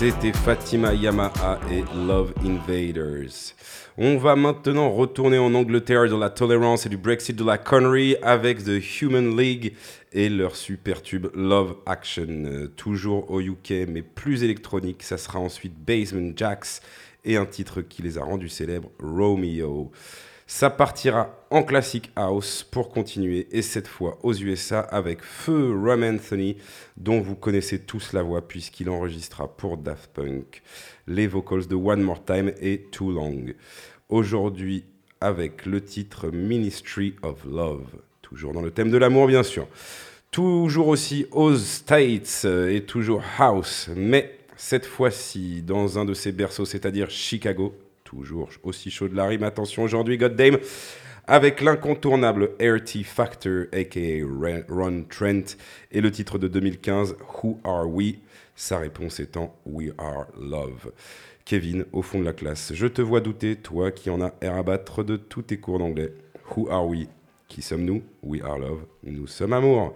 C'était 0.00 0.32
Fatima 0.32 0.94
Yamaha 0.94 1.60
et 1.70 1.84
Love 1.94 2.32
Invaders. 2.42 3.52
On 3.98 4.16
va 4.16 4.34
maintenant 4.34 4.90
retourner 4.90 5.36
en 5.36 5.52
Angleterre 5.52 6.08
dans 6.08 6.16
la 6.16 6.30
tolérance 6.30 6.86
et 6.86 6.88
du 6.88 6.96
Brexit 6.96 7.36
de 7.36 7.44
la 7.44 7.58
connerie 7.58 8.16
avec 8.22 8.64
The 8.64 8.80
Human 9.02 9.36
League 9.36 9.74
et 10.14 10.30
leur 10.30 10.56
super 10.56 11.02
tube 11.02 11.26
Love 11.34 11.76
Action. 11.84 12.70
Toujours 12.76 13.30
au 13.30 13.42
UK 13.42 13.86
mais 13.88 14.00
plus 14.00 14.42
électronique, 14.42 15.02
ça 15.02 15.18
sera 15.18 15.38
ensuite 15.38 15.74
Basement 15.74 16.32
Jacks 16.34 16.80
et 17.26 17.36
un 17.36 17.44
titre 17.44 17.82
qui 17.82 18.00
les 18.00 18.16
a 18.16 18.24
rendus 18.24 18.48
célèbres, 18.48 18.88
Romeo. 19.00 19.92
Ça 20.52 20.68
partira 20.68 21.30
en 21.50 21.62
classic 21.62 22.10
house 22.16 22.66
pour 22.68 22.88
continuer, 22.90 23.46
et 23.52 23.62
cette 23.62 23.86
fois 23.86 24.18
aux 24.24 24.34
USA 24.34 24.80
avec 24.80 25.22
Feu 25.22 25.72
Rum 25.72 26.02
Anthony, 26.02 26.56
dont 26.96 27.20
vous 27.20 27.36
connaissez 27.36 27.78
tous 27.78 28.12
la 28.12 28.24
voix 28.24 28.46
puisqu'il 28.46 28.90
enregistra 28.90 29.46
pour 29.46 29.76
Daft 29.76 30.10
Punk 30.12 30.60
les 31.06 31.28
vocals 31.28 31.68
de 31.68 31.76
One 31.76 32.02
More 32.02 32.24
Time 32.24 32.52
et 32.60 32.78
Too 32.90 33.12
Long. 33.12 33.44
Aujourd'hui 34.08 34.84
avec 35.20 35.66
le 35.66 35.84
titre 35.84 36.32
Ministry 36.32 37.14
of 37.22 37.44
Love, 37.44 37.86
toujours 38.20 38.52
dans 38.52 38.60
le 38.60 38.72
thème 38.72 38.90
de 38.90 38.98
l'amour 38.98 39.28
bien 39.28 39.44
sûr. 39.44 39.68
Toujours 40.32 40.88
aussi 40.88 41.26
aux 41.30 41.56
States 41.56 42.42
euh, 42.44 42.74
et 42.74 42.82
toujours 42.82 43.22
house, 43.38 43.88
mais 43.94 44.36
cette 44.56 44.84
fois-ci 44.84 45.62
dans 45.62 45.96
un 45.96 46.04
de 46.04 46.12
ses 46.12 46.32
berceaux, 46.32 46.64
c'est-à-dire 46.64 47.08
Chicago, 47.08 47.72
toujours 48.10 48.48
aussi 48.64 48.90
chaud 48.90 49.08
de 49.08 49.14
la 49.14 49.26
rime. 49.26 49.44
Attention 49.44 49.84
aujourd'hui, 49.84 50.18
Goddamn, 50.18 50.58
avec 51.28 51.60
l'incontournable 51.60 52.50
RT 52.60 53.04
Factor, 53.04 53.66
aka 53.72 54.24
Ron 54.68 55.04
Trent, 55.08 55.56
et 55.92 56.00
le 56.00 56.10
titre 56.10 56.36
de 56.36 56.48
2015, 56.48 57.14
Who 57.42 57.60
Are 57.62 57.88
We? 57.88 58.14
Sa 58.56 58.78
réponse 58.78 59.20
étant 59.20 59.54
We 59.64 59.92
Are 59.96 60.26
Love. 60.40 60.92
Kevin, 61.44 61.84
au 61.92 62.02
fond 62.02 62.18
de 62.18 62.24
la 62.24 62.32
classe, 62.32 62.72
je 62.74 62.88
te 62.88 63.00
vois 63.00 63.20
douter, 63.20 63.54
toi 63.54 63.92
qui 63.92 64.10
en 64.10 64.20
as 64.20 64.34
air 64.40 64.56
à 64.56 64.62
battre 64.64 65.04
de 65.04 65.16
tous 65.16 65.42
tes 65.42 65.58
cours 65.58 65.78
d'anglais. 65.78 66.12
Who 66.56 66.68
are 66.68 66.86
we? 66.86 67.06
Qui 67.46 67.62
sommes-nous? 67.62 68.02
We 68.24 68.42
are 68.42 68.58
love. 68.58 68.80
Nous 69.04 69.28
sommes 69.28 69.52
amour. 69.52 69.94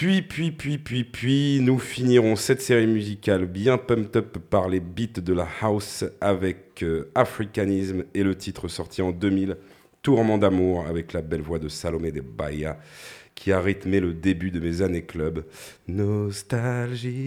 Puis, 0.00 0.22
puis, 0.22 0.50
puis, 0.50 0.78
puis, 0.78 1.04
puis, 1.04 1.60
nous 1.60 1.78
finirons 1.78 2.34
cette 2.34 2.62
série 2.62 2.86
musicale 2.86 3.44
bien 3.44 3.76
pumped 3.76 4.16
up 4.16 4.38
par 4.48 4.70
les 4.70 4.80
beats 4.80 5.20
de 5.20 5.34
la 5.34 5.46
house 5.60 6.06
avec 6.22 6.82
euh, 6.82 7.10
Africanisme 7.14 8.04
et 8.14 8.22
le 8.22 8.34
titre 8.34 8.66
sorti 8.68 9.02
en 9.02 9.10
2000, 9.12 9.58
Tourment 10.00 10.38
d'amour, 10.38 10.86
avec 10.86 11.12
la 11.12 11.20
belle 11.20 11.42
voix 11.42 11.58
de 11.58 11.68
Salomé 11.68 12.12
de 12.12 12.22
Bahia, 12.22 12.78
qui 13.34 13.52
a 13.52 13.60
rythmé 13.60 14.00
le 14.00 14.14
début 14.14 14.50
de 14.50 14.58
mes 14.58 14.80
années 14.80 15.04
club. 15.04 15.44
Nostalgie. 15.86 17.18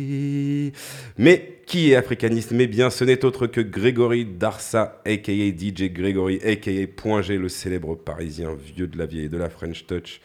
Mais 1.19 1.59
qui 1.67 1.91
est 1.91 1.95
africaniste 1.95 2.53
Mais 2.53 2.65
bien, 2.65 2.89
ce 2.89 3.03
n'est 3.03 3.23
autre 3.23 3.45
que 3.45 3.61
Grégory 3.61 4.25
Darsa, 4.25 4.99
aka 5.05 5.31
DJ 5.31 5.91
Grégory, 5.93 6.39
aka 6.43 6.71
le 6.71 7.49
célèbre 7.49 7.93
parisien 7.93 8.55
vieux 8.55 8.87
de 8.87 8.97
la 8.97 9.05
vieille 9.05 9.29
de 9.29 9.37
la 9.37 9.51
French 9.51 9.85
Touch. 9.85 10.21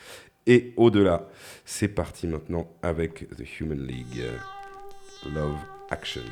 Et 0.48 0.72
au-delà, 0.78 1.28
c'est 1.66 1.88
parti 1.88 2.26
maintenant 2.26 2.66
avec 2.82 3.28
The 3.36 3.60
Human 3.60 3.86
League. 3.86 4.24
Love 5.34 5.58
Action. 5.90 6.22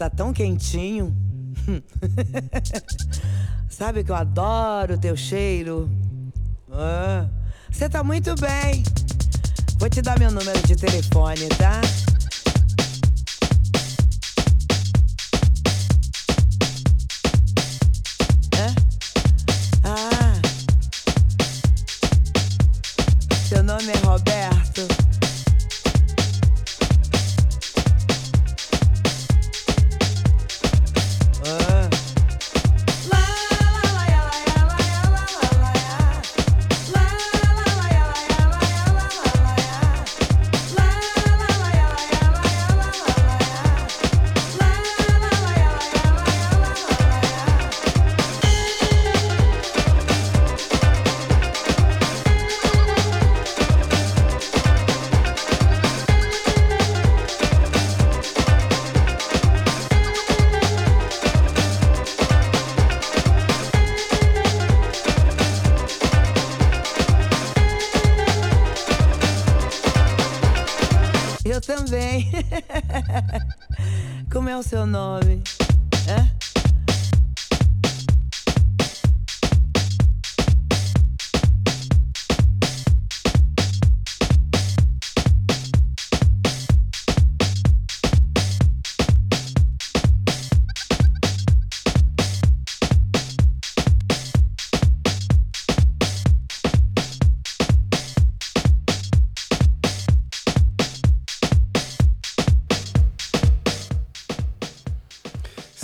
tá 0.00 0.08
tão 0.08 0.32
quentinho. 0.32 1.14
Sabe 3.68 4.02
que 4.02 4.10
eu 4.10 4.14
adoro 4.14 4.94
o 4.94 4.98
teu 4.98 5.14
cheiro. 5.14 5.90
Você 7.70 7.84
ah, 7.84 7.90
tá 7.90 8.02
muito 8.02 8.34
bem. 8.36 8.82
Vou 9.78 9.90
te 9.90 10.00
dar 10.00 10.18
meu 10.18 10.30
número 10.30 10.66
de 10.66 10.74
telefone, 10.74 11.46
tá? 11.50 11.82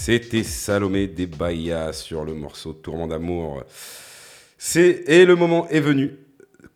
C'était 0.07 0.45
Salomé 0.45 1.09
des 1.09 1.27
Bahia 1.27 1.93
sur 1.93 2.25
le 2.25 2.33
morceau 2.33 2.73
Tourment 2.73 3.09
d'amour. 3.09 3.65
C'est 4.57 5.03
et 5.09 5.25
le 5.25 5.35
moment 5.35 5.67
est 5.69 5.81
venu, 5.81 6.13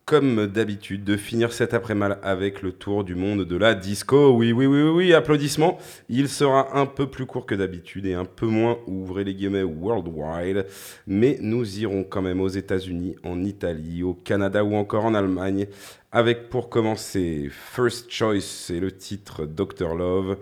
comme 0.05 0.49
d'habitude, 0.49 1.05
de 1.05 1.17
finir 1.17 1.52
cet 1.52 1.73
après-midi 1.73 2.15
avec 2.25 2.60
le 2.60 2.73
tour 2.73 3.05
du 3.05 3.15
monde 3.15 3.44
de 3.44 3.57
la 3.57 3.76
disco. 3.76 4.33
Oui, 4.33 4.50
oui, 4.50 4.67
oui, 4.67 4.83
oui, 4.83 4.91
oui, 4.91 5.15
applaudissements. 5.15 5.78
Il 6.09 6.28
sera 6.28 6.76
un 6.76 6.86
peu 6.86 7.07
plus 7.07 7.25
court 7.25 7.47
que 7.47 7.55
d'habitude 7.55 8.05
et 8.07 8.15
un 8.15 8.25
peu 8.25 8.47
moins, 8.47 8.78
ouvrez 8.89 9.23
les 9.23 9.36
guillemets, 9.36 9.62
worldwide. 9.62 10.67
Mais 11.07 11.39
nous 11.41 11.78
irons 11.78 12.02
quand 12.02 12.23
même 12.23 12.41
aux 12.41 12.49
États-Unis, 12.49 13.15
en 13.23 13.44
Italie, 13.44 14.02
au 14.02 14.15
Canada 14.15 14.65
ou 14.65 14.75
encore 14.75 15.05
en 15.05 15.15
Allemagne. 15.15 15.68
Avec 16.10 16.49
pour 16.49 16.68
commencer 16.68 17.49
First 17.49 18.10
Choice, 18.10 18.41
c'est 18.41 18.81
le 18.81 18.91
titre 18.91 19.47
Dr. 19.47 19.94
Love 19.94 20.36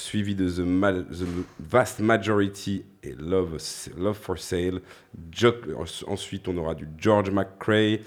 suivi 0.00 0.34
de 0.34 0.48
The, 0.48 0.64
Vast 1.60 2.00
Majority 2.00 2.84
et 3.02 3.14
Love, 3.18 3.58
for 4.14 4.38
Sale. 4.38 4.80
Ensuite, 6.06 6.48
on 6.48 6.56
aura 6.56 6.74
du 6.74 6.88
George 6.98 7.30
McCrae. 7.30 8.00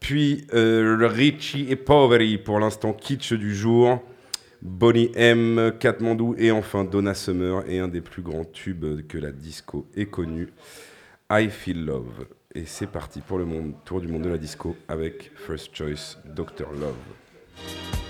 Puis 0.00 0.46
euh, 0.54 1.06
Richie 1.06 1.66
et 1.68 1.76
Poveri 1.76 2.38
pour 2.38 2.58
l'instant 2.58 2.92
kitsch 2.92 3.34
du 3.34 3.54
jour. 3.54 4.02
Bonnie 4.62 5.10
M, 5.14 5.72
Katmandou 5.78 6.34
et 6.36 6.50
enfin 6.50 6.84
Donna 6.84 7.14
Summer 7.14 7.62
et 7.66 7.78
un 7.78 7.88
des 7.88 8.02
plus 8.02 8.22
grands 8.22 8.44
tubes 8.44 9.06
que 9.06 9.16
la 9.16 9.32
disco 9.32 9.86
ait 9.96 10.06
connu, 10.06 10.52
I 11.30 11.48
Feel 11.48 11.84
Love. 11.84 12.26
Et 12.54 12.64
c'est 12.66 12.88
parti 12.88 13.20
pour 13.20 13.38
le 13.38 13.46
tour 13.84 14.00
du 14.00 14.08
monde 14.08 14.22
de 14.22 14.28
la 14.28 14.38
disco 14.38 14.76
avec 14.88 15.30
First 15.34 15.74
Choice 15.74 16.18
Dr. 16.26 16.70
Love. 16.78 18.09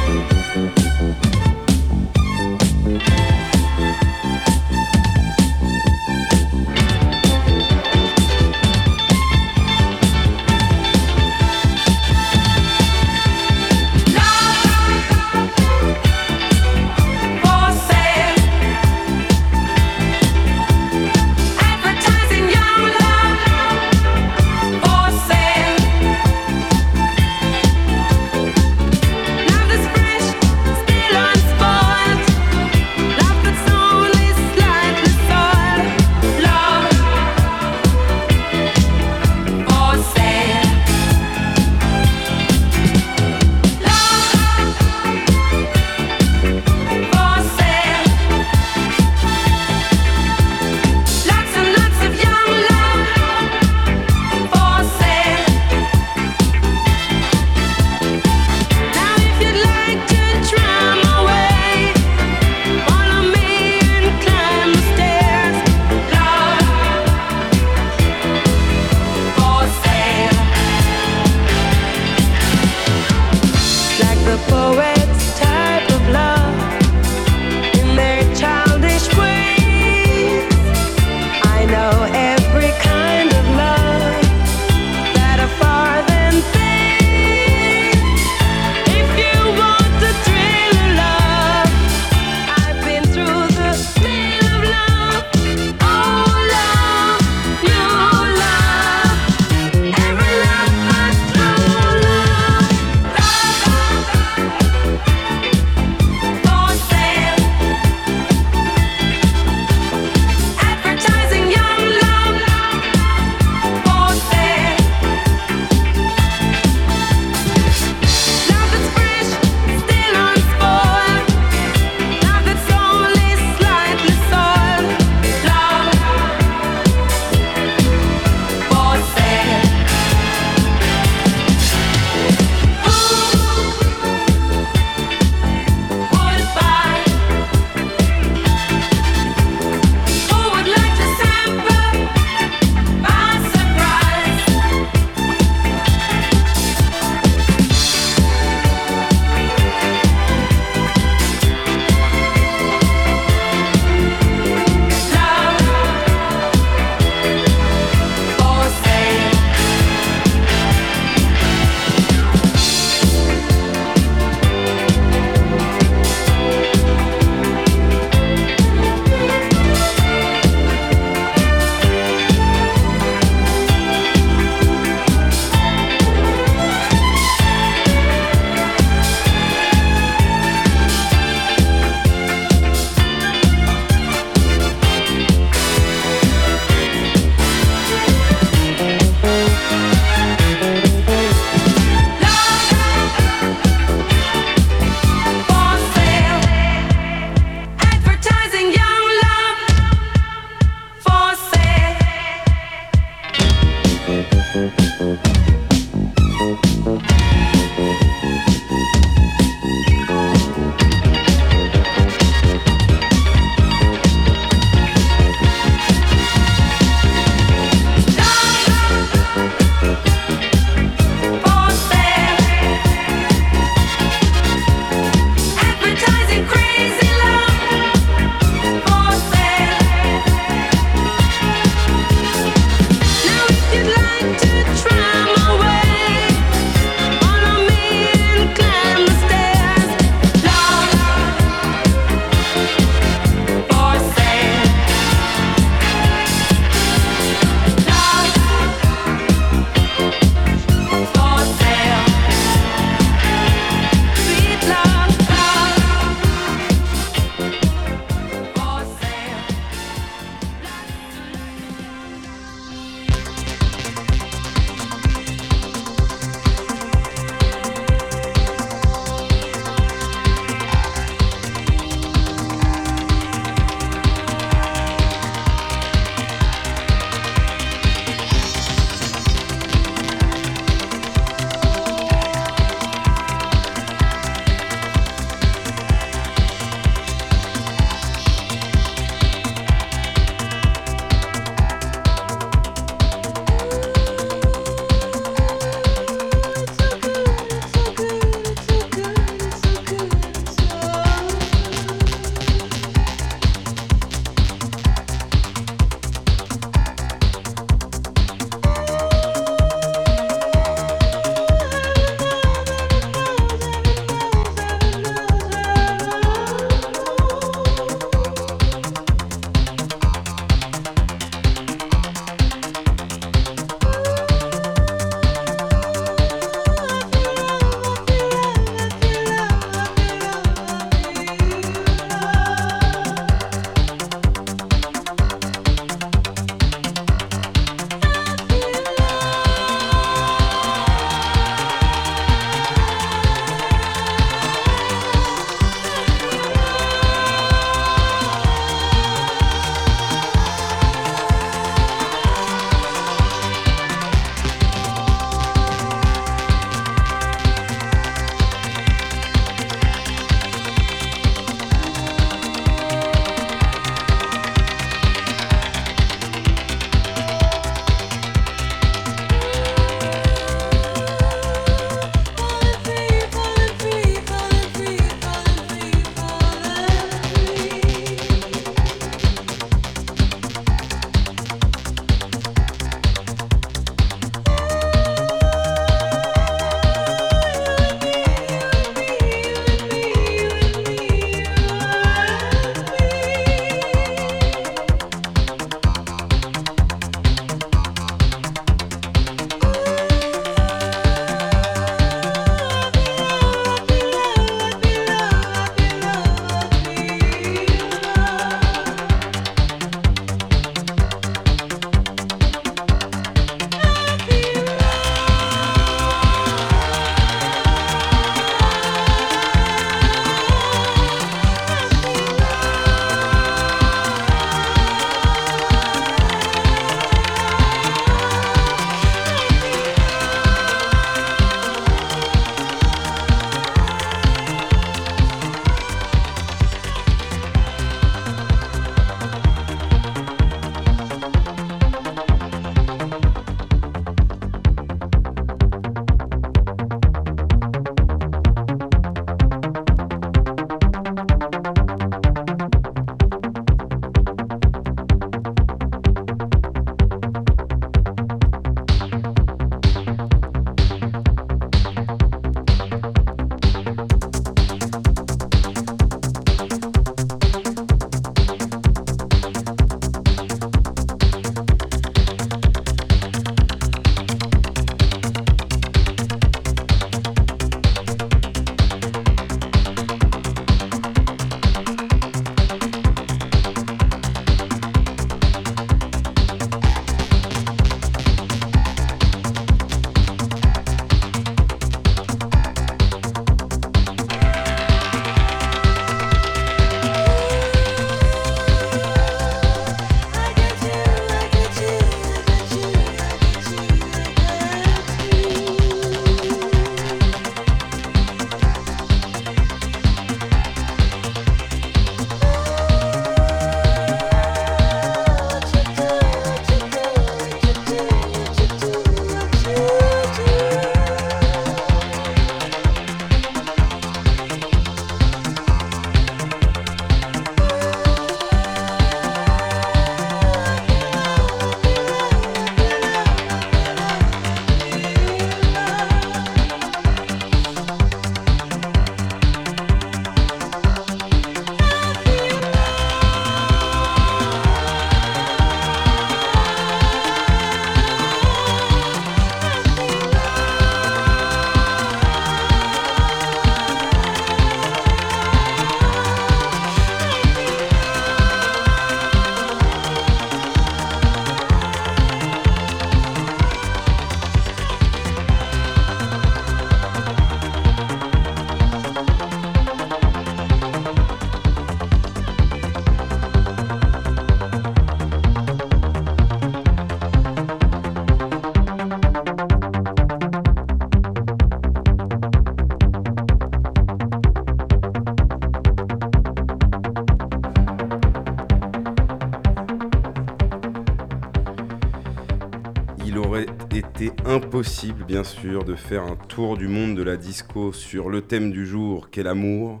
Impossible, 594.54 595.24
bien 595.24 595.42
sûr, 595.42 595.82
de 595.82 595.96
faire 595.96 596.22
un 596.22 596.36
tour 596.36 596.76
du 596.76 596.86
monde 596.86 597.16
de 597.16 597.24
la 597.24 597.36
disco 597.36 597.92
sur 597.92 598.30
le 598.30 598.40
thème 598.40 598.70
du 598.70 598.86
jour, 598.86 599.30
qu'est 599.30 599.42
l'amour, 599.42 600.00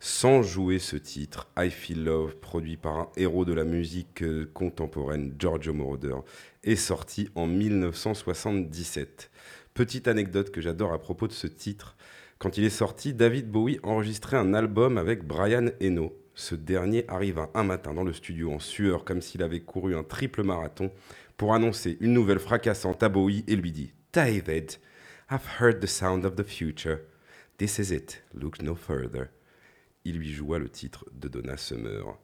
sans 0.00 0.42
jouer 0.42 0.80
ce 0.80 0.96
titre, 0.96 1.48
I 1.56 1.70
Feel 1.70 2.02
Love, 2.02 2.34
produit 2.34 2.76
par 2.76 2.98
un 2.98 3.08
héros 3.16 3.44
de 3.44 3.52
la 3.52 3.62
musique 3.62 4.24
euh, 4.24 4.50
contemporaine, 4.54 5.36
Giorgio 5.38 5.72
Moroder, 5.72 6.16
est 6.64 6.74
sorti 6.74 7.28
en 7.36 7.46
1977. 7.46 9.30
Petite 9.72 10.08
anecdote 10.08 10.50
que 10.50 10.60
j'adore 10.60 10.92
à 10.92 10.98
propos 10.98 11.28
de 11.28 11.32
ce 11.32 11.46
titre, 11.46 11.96
quand 12.40 12.58
il 12.58 12.64
est 12.64 12.70
sorti, 12.70 13.14
David 13.14 13.52
Bowie 13.52 13.78
enregistrait 13.84 14.36
un 14.36 14.52
album 14.52 14.98
avec 14.98 15.24
Brian 15.24 15.68
Eno. 15.80 16.12
Ce 16.34 16.56
dernier 16.56 17.04
arriva 17.06 17.50
un 17.54 17.62
matin 17.62 17.94
dans 17.94 18.02
le 18.02 18.12
studio 18.12 18.50
en 18.50 18.58
sueur 18.58 19.04
comme 19.04 19.20
s'il 19.20 19.44
avait 19.44 19.60
couru 19.60 19.94
un 19.94 20.02
triple 20.02 20.42
marathon 20.42 20.90
pour 21.36 21.54
annoncer 21.54 21.96
une 22.00 22.12
nouvelle 22.12 22.38
fracassante 22.38 23.02
à 23.02 23.08
Bowie 23.08 23.44
et 23.48 23.56
lui 23.56 23.72
dit 23.72 23.92
David, 24.12 24.72
I've 25.30 25.60
heard 25.60 25.80
the 25.80 25.86
sound 25.86 26.24
of 26.24 26.36
the 26.36 26.44
future. 26.44 26.98
This 27.58 27.78
is 27.78 27.92
it. 27.92 28.22
Look 28.34 28.60
no 28.62 28.74
further. 28.74 29.28
Il 30.04 30.18
lui 30.18 30.32
joua 30.32 30.58
le 30.58 30.68
titre 30.68 31.06
de 31.12 31.28
Donna 31.28 31.56
Summer. 31.56 32.18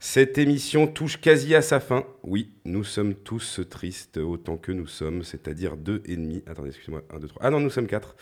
Cette 0.00 0.38
émission 0.38 0.86
touche 0.86 1.20
quasi 1.20 1.56
à 1.56 1.62
sa 1.62 1.80
fin. 1.80 2.04
Oui, 2.22 2.52
nous 2.64 2.84
sommes 2.84 3.14
tous 3.14 3.60
tristes 3.68 4.18
autant 4.18 4.56
que 4.56 4.70
nous 4.70 4.86
sommes, 4.86 5.24
c'est-à-dire 5.24 5.76
deux 5.76 6.02
et 6.04 6.14
demi. 6.14 6.44
Attendez, 6.46 6.68
excusez-moi, 6.68 7.02
un, 7.12 7.18
deux, 7.18 7.26
trois. 7.26 7.42
Ah 7.44 7.50
non, 7.50 7.58
nous 7.58 7.70
sommes 7.70 7.88
quatre. 7.88 8.14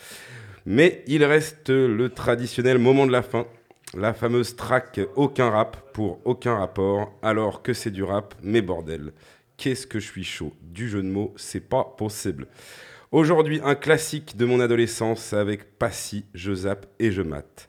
Mais 0.65 1.03
il 1.05 1.23
reste 1.23 1.69
le 1.69 2.09
traditionnel 2.09 2.79
moment 2.79 3.05
de 3.05 3.11
la 3.11 3.21
fin. 3.21 3.45
La 3.93 4.13
fameuse 4.13 4.55
track 4.55 4.99
Aucun 5.15 5.49
rap 5.49 5.93
pour 5.93 6.19
aucun 6.25 6.55
rapport, 6.55 7.17
alors 7.21 7.61
que 7.61 7.73
c'est 7.73 7.91
du 7.91 8.03
rap, 8.03 8.33
mais 8.41 8.61
bordel. 8.61 9.13
Qu'est-ce 9.57 9.87
que 9.87 9.99
je 9.99 10.05
suis 10.05 10.23
chaud. 10.23 10.53
Du 10.61 10.87
jeu 10.87 11.01
de 11.01 11.07
mots, 11.07 11.33
c'est 11.35 11.67
pas 11.67 11.83
possible. 11.83 12.45
Aujourd'hui, 13.11 13.59
un 13.63 13.73
classique 13.73 14.37
de 14.37 14.45
mon 14.45 14.59
adolescence 14.59 15.33
avec 15.33 15.79
Passy, 15.79 16.25
je 16.35 16.53
zappe 16.53 16.85
et 16.99 17.11
je 17.11 17.23
mate. 17.23 17.67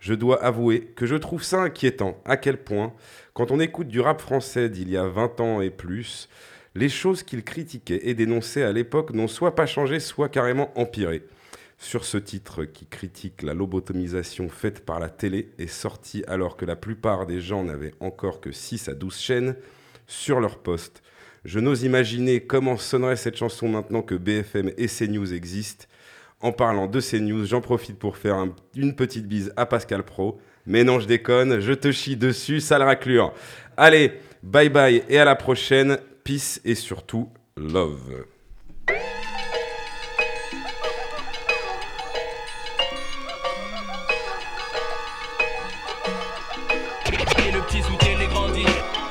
Je 0.00 0.12
dois 0.12 0.44
avouer 0.44 0.92
que 0.94 1.06
je 1.06 1.16
trouve 1.16 1.42
ça 1.42 1.62
inquiétant 1.62 2.20
à 2.26 2.36
quel 2.36 2.62
point, 2.62 2.92
quand 3.32 3.50
on 3.52 3.58
écoute 3.58 3.88
du 3.88 4.00
rap 4.00 4.20
français 4.20 4.68
d'il 4.68 4.90
y 4.90 4.98
a 4.98 5.08
20 5.08 5.40
ans 5.40 5.60
et 5.62 5.70
plus, 5.70 6.28
les 6.74 6.90
choses 6.90 7.22
qu'il 7.22 7.42
critiquait 7.42 8.00
et 8.02 8.12
dénonçait 8.12 8.62
à 8.62 8.72
l'époque 8.72 9.14
n'ont 9.14 9.26
soit 9.26 9.54
pas 9.54 9.66
changé, 9.66 9.98
soit 9.98 10.28
carrément 10.28 10.78
empiré. 10.78 11.26
Sur 11.78 12.04
ce 12.04 12.18
titre 12.18 12.66
qui 12.66 12.84
critique 12.84 13.40
la 13.40 13.54
lobotomisation 13.54 14.50
faite 14.50 14.84
par 14.84 15.00
la 15.00 15.08
télé 15.08 15.52
et 15.58 15.68
sorti 15.68 16.22
alors 16.28 16.58
que 16.58 16.66
la 16.66 16.76
plupart 16.76 17.24
des 17.24 17.40
gens 17.40 17.64
n'avaient 17.64 17.94
encore 18.00 18.42
que 18.42 18.52
6 18.52 18.90
à 18.90 18.94
12 18.94 19.16
chaînes 19.18 19.56
sur 20.06 20.38
leur 20.40 20.58
poste. 20.58 21.02
Je 21.44 21.58
n'ose 21.58 21.82
imaginer 21.84 22.40
comment 22.40 22.76
sonnerait 22.76 23.16
cette 23.16 23.36
chanson 23.36 23.68
maintenant 23.68 24.02
que 24.02 24.14
BFM 24.14 24.72
et 24.76 24.86
CNews 24.88 25.32
existent. 25.32 25.86
En 26.40 26.52
parlant 26.52 26.86
de 26.86 27.00
CNews, 27.00 27.44
j'en 27.46 27.60
profite 27.60 27.98
pour 27.98 28.16
faire 28.16 28.34
un- 28.36 28.54
une 28.76 28.94
petite 28.94 29.26
bise 29.26 29.52
à 29.56 29.66
Pascal 29.66 30.02
Pro. 30.02 30.40
Mais 30.66 30.84
non, 30.84 31.00
je 31.00 31.06
déconne, 31.06 31.60
je 31.60 31.72
te 31.72 31.90
chie 31.92 32.16
dessus, 32.16 32.60
sale 32.60 32.82
raclure. 32.82 33.32
Allez, 33.76 34.12
bye 34.42 34.68
bye 34.68 35.02
et 35.08 35.18
à 35.18 35.24
la 35.24 35.36
prochaine. 35.36 35.98
Peace 36.24 36.60
et 36.64 36.74
surtout, 36.74 37.28
love. 37.56 38.24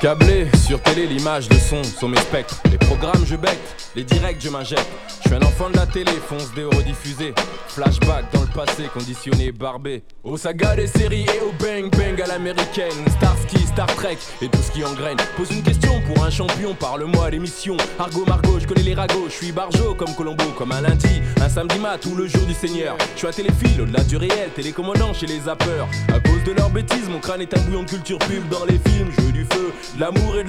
Câblé 0.00 0.46
sur 0.70 0.80
télé, 0.82 1.04
l'image, 1.04 1.48
le 1.48 1.56
son 1.56 1.82
sont 1.82 2.08
mes 2.08 2.16
spectres. 2.18 2.62
Les 2.70 2.78
programmes, 2.78 3.26
je 3.26 3.34
bec, 3.34 3.58
les 3.96 4.04
directs, 4.04 4.40
je 4.40 4.50
m'injecte. 4.50 4.86
Je 5.20 5.28
suis 5.28 5.34
un 5.36 5.42
enfant 5.42 5.68
de 5.68 5.76
la 5.76 5.84
télé, 5.84 6.12
fonce 6.28 6.54
des 6.54 6.62
rediffusés. 6.62 7.34
Flashback 7.66 8.32
dans 8.32 8.42
le 8.42 8.46
passé, 8.46 8.84
conditionné, 8.94 9.50
barbé. 9.50 10.04
Aux 10.22 10.36
sagas 10.36 10.76
des 10.76 10.86
séries 10.86 11.26
et 11.26 11.40
au 11.40 11.50
bang 11.60 11.90
bang 11.90 12.22
à 12.22 12.28
l'américaine. 12.28 12.92
Starsky, 13.16 13.58
Star 13.66 13.86
Trek 13.96 14.18
et 14.42 14.48
tout 14.48 14.62
ce 14.62 14.70
qui 14.70 14.84
engraine. 14.84 15.16
Pose 15.36 15.50
une 15.50 15.64
question 15.64 16.00
pour 16.02 16.24
un 16.24 16.30
champion, 16.30 16.72
parle-moi 16.74 17.30
l'émission. 17.30 17.76
Argo 17.98 18.24
Margot, 18.24 18.60
je 18.60 18.68
connais 18.68 18.82
les 18.82 18.94
ragots, 18.94 19.26
je 19.26 19.34
suis 19.34 19.50
barjo 19.50 19.94
comme 19.94 20.14
Colombo, 20.14 20.44
comme 20.56 20.70
un 20.70 20.82
lundi, 20.82 21.20
un 21.40 21.48
samedi 21.48 21.80
mat 21.80 22.04
ou 22.06 22.14
le 22.14 22.28
jour 22.28 22.46
du 22.46 22.54
Seigneur. 22.54 22.96
Je 23.14 23.18
suis 23.18 23.26
à 23.26 23.32
téléphile, 23.32 23.80
au-delà 23.80 24.04
du 24.04 24.16
réel, 24.16 24.50
télécommandant 24.54 25.12
chez 25.14 25.26
les 25.26 25.40
zappeurs. 25.40 25.88
À 26.14 26.20
cause 26.20 26.44
de 26.44 26.52
leurs 26.52 26.70
bêtises, 26.70 27.08
mon 27.08 27.18
crâne 27.18 27.40
est 27.40 27.58
un 27.58 27.60
bouillon 27.62 27.82
de 27.82 27.90
culture 27.90 28.18
pub 28.18 28.48
dans 28.48 28.64
les 28.66 28.78
films. 28.88 29.10
Jeu 29.18 29.32
du 29.32 29.44
feu, 29.44 29.72
de 29.96 30.00
l'amour 30.00 30.38
et 30.38 30.44
de 30.44 30.48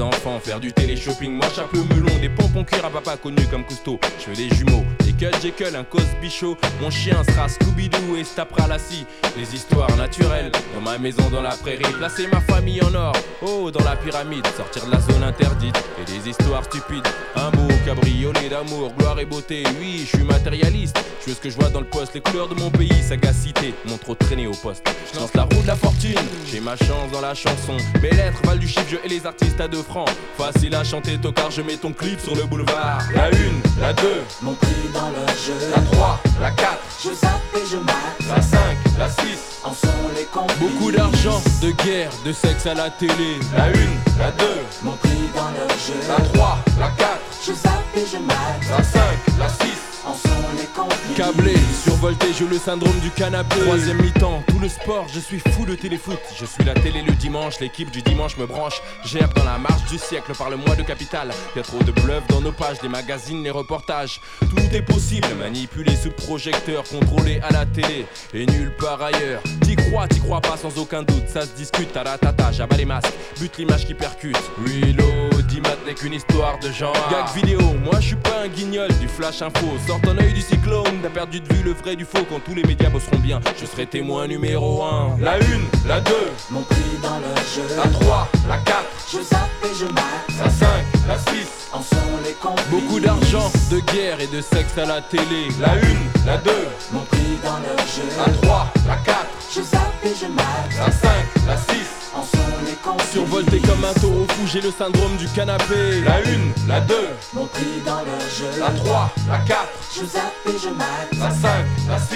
enfants, 0.00 0.38
faire 0.40 0.60
du 0.60 0.72
télé-shopping. 0.72 1.32
Moi, 1.32 1.46
chapeau 1.54 1.84
melon, 1.84 2.18
des 2.20 2.28
pompons 2.28 2.64
cuir 2.64 2.84
à 2.84 2.90
papa 2.90 3.16
connu 3.16 3.44
comme 3.50 3.64
Cousteau. 3.64 3.98
Je 4.18 4.30
veux 4.30 4.36
des 4.36 4.54
jumeaux, 4.54 4.84
des 5.04 5.12
Cut 5.12 5.34
Jekyll, 5.42 5.74
un 5.76 5.84
Cosby 5.84 6.30
Show. 6.30 6.56
Mon 6.80 6.90
chien 6.90 7.22
sera 7.24 7.48
Scooby-Doo 7.48 8.16
et 8.18 8.24
se 8.24 8.34
tapera 8.36 8.66
la 8.66 8.78
scie. 8.78 9.06
Les 9.36 9.54
histoires 9.54 9.94
naturelles, 9.96 10.50
dans 10.74 10.80
ma 10.80 10.98
maison, 10.98 11.28
dans 11.30 11.42
la 11.42 11.56
prairie. 11.56 11.84
Placer 11.98 12.26
ma 12.32 12.40
famille 12.40 12.82
en 12.82 12.94
or, 12.94 13.12
oh, 13.42 13.70
dans 13.70 13.84
la 13.84 13.96
pyramide. 13.96 14.46
Sortir 14.56 14.86
de 14.86 14.92
la 14.92 15.00
zone 15.00 15.22
interdite 15.22 15.76
et 16.00 16.04
des 16.10 16.28
histoires 16.30 16.64
stupides. 16.64 17.06
Un 17.34 17.50
beau 17.50 17.68
cabriolet 17.84 18.48
d'amour, 18.48 18.92
gloire 18.98 19.18
et 19.18 19.26
beauté. 19.26 19.64
Oui, 19.80 20.06
je 20.10 20.16
suis 20.16 20.26
matérialiste. 20.26 20.98
Je 21.20 21.30
veux 21.30 21.34
ce 21.34 21.40
que 21.40 21.50
je 21.50 21.56
vois 21.56 21.70
dans 21.70 21.80
le 21.80 21.86
poste, 21.86 22.14
les 22.14 22.20
couleurs 22.20 22.48
de 22.48 22.54
mon 22.54 22.70
pays, 22.70 23.02
sagacité. 23.02 23.74
Mon 23.86 23.96
trop 23.96 24.14
traîné 24.14 24.46
au 24.46 24.54
poste. 24.54 24.86
Je 25.12 25.18
lance 25.18 25.34
la 25.34 25.42
roue 25.42 25.62
de 25.62 25.66
la 25.66 25.76
fortune, 25.76 26.18
j'ai 26.50 26.60
ma 26.60 26.76
chance 26.76 27.10
dans 27.12 27.20
la 27.20 27.34
chanson. 27.34 27.76
Mes 28.02 28.10
lettres 28.10 28.40
valent 28.44 28.60
du 28.60 28.68
chiffre, 28.68 28.86
je 28.88 28.96
et 29.04 29.08
les 29.08 29.26
artistes 29.26 29.60
à 29.60 29.68
deux 29.68 29.82
francs. 29.88 30.08
Facile 30.36 30.74
à 30.74 30.84
chanter, 30.84 31.18
tocard, 31.18 31.50
je 31.50 31.62
mets 31.62 31.76
ton 31.76 31.92
clip 31.92 32.20
sur 32.20 32.34
le 32.34 32.44
boulevard. 32.44 32.98
La 33.14 33.28
une, 33.30 33.60
la 33.80 33.92
deux, 33.92 34.22
Mon 34.42 34.52
prix 34.54 34.70
dans 34.92 35.08
le 35.08 35.26
jeu. 35.44 35.54
la 35.74 35.82
3, 35.82 36.20
la 36.40 36.50
4, 36.50 36.78
Je 37.04 37.08
zappe 37.14 37.30
et 37.56 37.66
je 37.70 37.76
mate. 37.78 38.34
la 38.34 38.42
5, 38.42 38.58
la 38.98 39.08
6. 39.08 39.16
En 39.64 39.72
sont 39.72 39.88
les 40.16 40.24
complices. 40.24 40.58
Beaucoup 40.60 40.92
d'argent, 40.92 41.40
de 41.62 41.70
guerre, 41.84 42.10
de 42.24 42.32
sexe 42.32 42.66
à 42.66 42.74
la 42.74 42.90
télé. 42.90 43.38
La 43.56 43.68
une, 43.68 43.96
la 44.18 44.30
2, 44.32 44.44
Mon 44.82 44.92
prix 44.92 45.10
dans 45.34 45.48
le 45.50 45.68
jeu. 45.68 45.98
la 46.08 46.24
3, 46.38 46.58
la 46.78 46.88
4, 46.90 47.08
Je 47.46 47.52
zappe 47.52 47.96
et 47.96 48.04
je 48.12 48.18
mate. 48.18 48.36
la 48.70 48.82
5, 48.84 49.00
la 49.38 49.48
6. 49.48 49.56
En 50.06 50.14
survolté, 51.82 52.26
j'ai 52.38 52.46
le 52.46 52.58
syndrome 52.58 52.96
du 53.00 53.10
canapé. 53.10 53.58
Troisième 53.60 54.00
mi-temps, 54.00 54.42
tout 54.46 54.60
le 54.60 54.68
sport, 54.68 55.06
je 55.12 55.18
suis 55.18 55.40
fou 55.40 55.64
de 55.66 55.74
téléfoot. 55.74 56.20
Je 56.38 56.44
suis 56.44 56.62
la 56.64 56.74
télé 56.74 57.02
le 57.02 57.12
dimanche, 57.14 57.58
l'équipe 57.60 57.90
du 57.90 58.02
dimanche 58.02 58.36
me 58.36 58.46
branche. 58.46 58.80
Gère 59.04 59.28
dans 59.30 59.44
la 59.44 59.58
marche 59.58 59.84
du 59.90 59.98
siècle, 59.98 60.32
parle-moi 60.36 60.76
de 60.76 60.82
capital. 60.82 61.30
Y'a 61.56 61.62
trop 61.62 61.82
de 61.82 61.90
bluff 61.90 62.24
dans 62.28 62.40
nos 62.40 62.52
pages, 62.52 62.76
les 62.82 62.88
magazines, 62.88 63.42
les 63.42 63.50
reportages. 63.50 64.20
Tout 64.40 64.74
est 64.76 64.82
possible, 64.82 65.26
manipulé 65.38 65.96
sous 65.96 66.10
projecteur, 66.10 66.84
contrôlé 66.84 67.40
à 67.40 67.52
la 67.52 67.66
télé 67.66 68.06
et 68.32 68.46
nulle 68.46 68.74
part 68.76 69.02
ailleurs. 69.02 69.42
T'y 69.76 69.90
crois, 69.90 70.08
t'y 70.08 70.20
crois 70.20 70.40
pas 70.40 70.56
sans 70.56 70.76
aucun 70.78 71.02
doute, 71.02 71.28
ça 71.28 71.42
se 71.42 71.52
discute, 71.56 71.92
taratata, 71.92 72.50
j'abats 72.52 72.76
les 72.76 72.84
masques, 72.84 73.12
bute 73.40 73.56
l'image 73.58 73.86
qui 73.86 73.94
percute. 73.94 74.36
Reload, 74.58 75.46
Dimat 75.46 75.68
n'est 75.86 75.94
qu'une 75.94 76.14
histoire 76.14 76.58
de 76.58 76.70
genre. 76.70 76.92
Gag 77.10 77.26
vidéo, 77.34 77.60
moi 77.84 77.94
je 78.00 78.06
suis 78.08 78.16
pas 78.16 78.42
un 78.44 78.48
guignol 78.48 78.88
du 79.00 79.08
flash 79.08 79.42
info. 79.42 79.66
Sors 79.86 80.00
ton 80.00 80.16
œil 80.18 80.32
du 80.32 80.40
cyclone, 80.40 80.98
t'as 81.02 81.10
perdu 81.10 81.40
de 81.40 81.52
vue 81.54 81.62
le 81.62 81.72
vrai 81.72 81.96
du 81.96 82.04
faux. 82.04 82.24
Quand 82.28 82.40
tous 82.44 82.54
les 82.54 82.64
médias 82.64 82.90
bosseront 82.90 83.18
bien, 83.18 83.40
je 83.60 83.66
serai 83.66 83.86
témoin 83.86 84.26
numéro 84.26 84.82
1. 84.82 85.18
La 85.20 85.34
1, 85.34 85.38
la 85.86 86.00
2, 86.00 86.12
Mon 86.50 86.62
prix 86.62 86.76
dans 87.02 87.18
le 87.18 87.34
jeu. 87.54 87.76
la 87.76 87.88
3, 87.90 88.28
la 88.48 88.56
4, 88.58 88.76
Je 89.12 89.18
zappe 89.22 89.40
et 89.64 89.74
je 89.78 89.84
mate. 89.86 90.04
la 90.42 90.50
5, 90.50 90.68
la 91.08 91.18
6. 91.18 91.48
En 91.72 91.82
sont 91.82 91.96
les 92.24 92.32
complices. 92.32 92.66
Beaucoup 92.70 93.00
d'argent, 93.00 93.50
de 93.70 93.80
guerre 93.92 94.20
et 94.20 94.26
de 94.28 94.40
sexe 94.40 94.78
à 94.78 94.86
la 94.86 95.00
télé. 95.02 95.48
La 95.60 95.72
1, 95.72 95.76
la 96.26 96.38
2, 96.38 96.50
Mon 96.92 97.00
prix 97.00 97.38
dans 97.44 97.58
le 97.58 97.76
jeu. 97.78 98.02
la 98.18 98.32
3, 98.46 98.72
la 98.88 98.96
4, 98.96 99.16
Je 99.56 99.62
zappe 99.62 100.04
et 100.04 100.14
je 100.20 100.26
mate. 100.26 100.76
la 100.78 100.90
5, 100.92 101.10
la 101.46 101.56
6. 101.56 101.64
En 102.14 102.22
sont 102.22 102.36
les 102.66 102.72
complices. 102.84 103.10
Survolté 103.12 103.58
comme 103.60 103.84
un 103.84 103.94
taureau 104.00 104.26
fou, 104.28 104.46
j'ai 104.46 104.60
le 104.60 104.70
syndrome 104.70 105.16
du 105.16 105.26
canapé. 105.28 106.00
La 106.04 106.16
1, 106.16 106.20
la 106.68 106.80
2, 106.80 106.94
Mon 107.32 107.46
prix 107.46 107.80
dans 107.86 108.00
le 108.00 108.18
jeu. 108.36 108.60
la 108.60 108.70
3, 108.70 109.10
la 109.30 109.38
4, 109.38 109.68
Je 109.94 110.04
zappe 110.04 110.22
et 110.46 110.58
je 110.62 110.68
mate. 110.68 111.12
la 111.18 111.30
5, 111.30 111.50
la 111.88 111.98
6. 111.98 112.06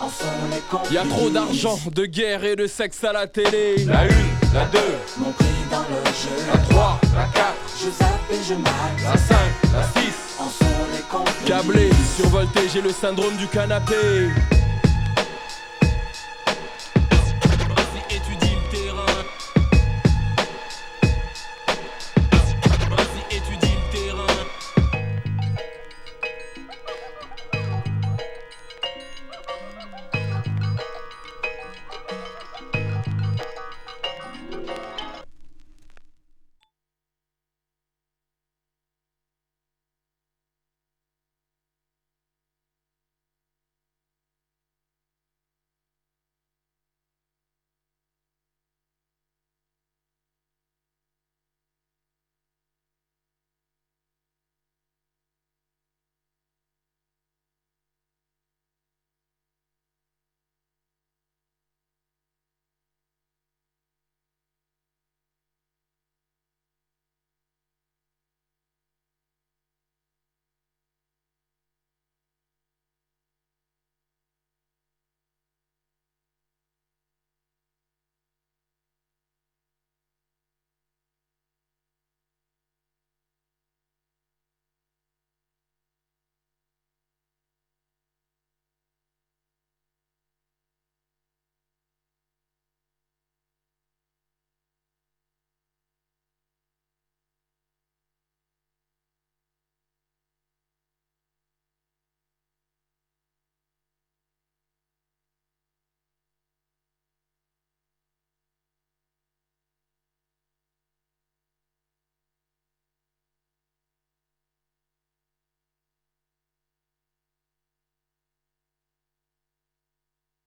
En 0.00 0.08
sont 0.08 0.24
les 0.52 0.60
complices. 0.70 0.92
Y 0.92 0.98
a 0.98 1.04
trop 1.04 1.30
d'argent, 1.30 1.78
de 1.94 2.04
guerre 2.06 2.44
et 2.44 2.56
de 2.56 2.66
sexe 2.66 3.02
à 3.04 3.12
la 3.14 3.26
télé. 3.26 3.84
La 3.86 4.00
1, 4.02 4.06
la 4.54 4.64
2, 4.66 4.78
Mon 5.18 5.32
prix 5.32 5.46
dans 5.70 5.80
le 5.80 6.04
jeu. 6.04 6.36
la 6.52 6.58
3, 6.68 7.00
la 7.16 7.24
4, 7.32 7.54
Je 7.78 7.90
zappe 7.90 8.30
et 8.30 8.44
je 8.46 8.54
mate. 8.54 9.02
la 9.04 9.16
5, 9.16 9.36
la 9.74 9.82
6. 10.02 10.12
En 10.38 10.44
sont 10.44 10.64
les 10.92 11.02
complices. 11.10 11.46
Câblé, 11.46 11.90
j'ai 12.72 12.80
le 12.82 12.92
syndrome 12.92 13.36
du 13.36 13.46
canapé. 13.46 14.28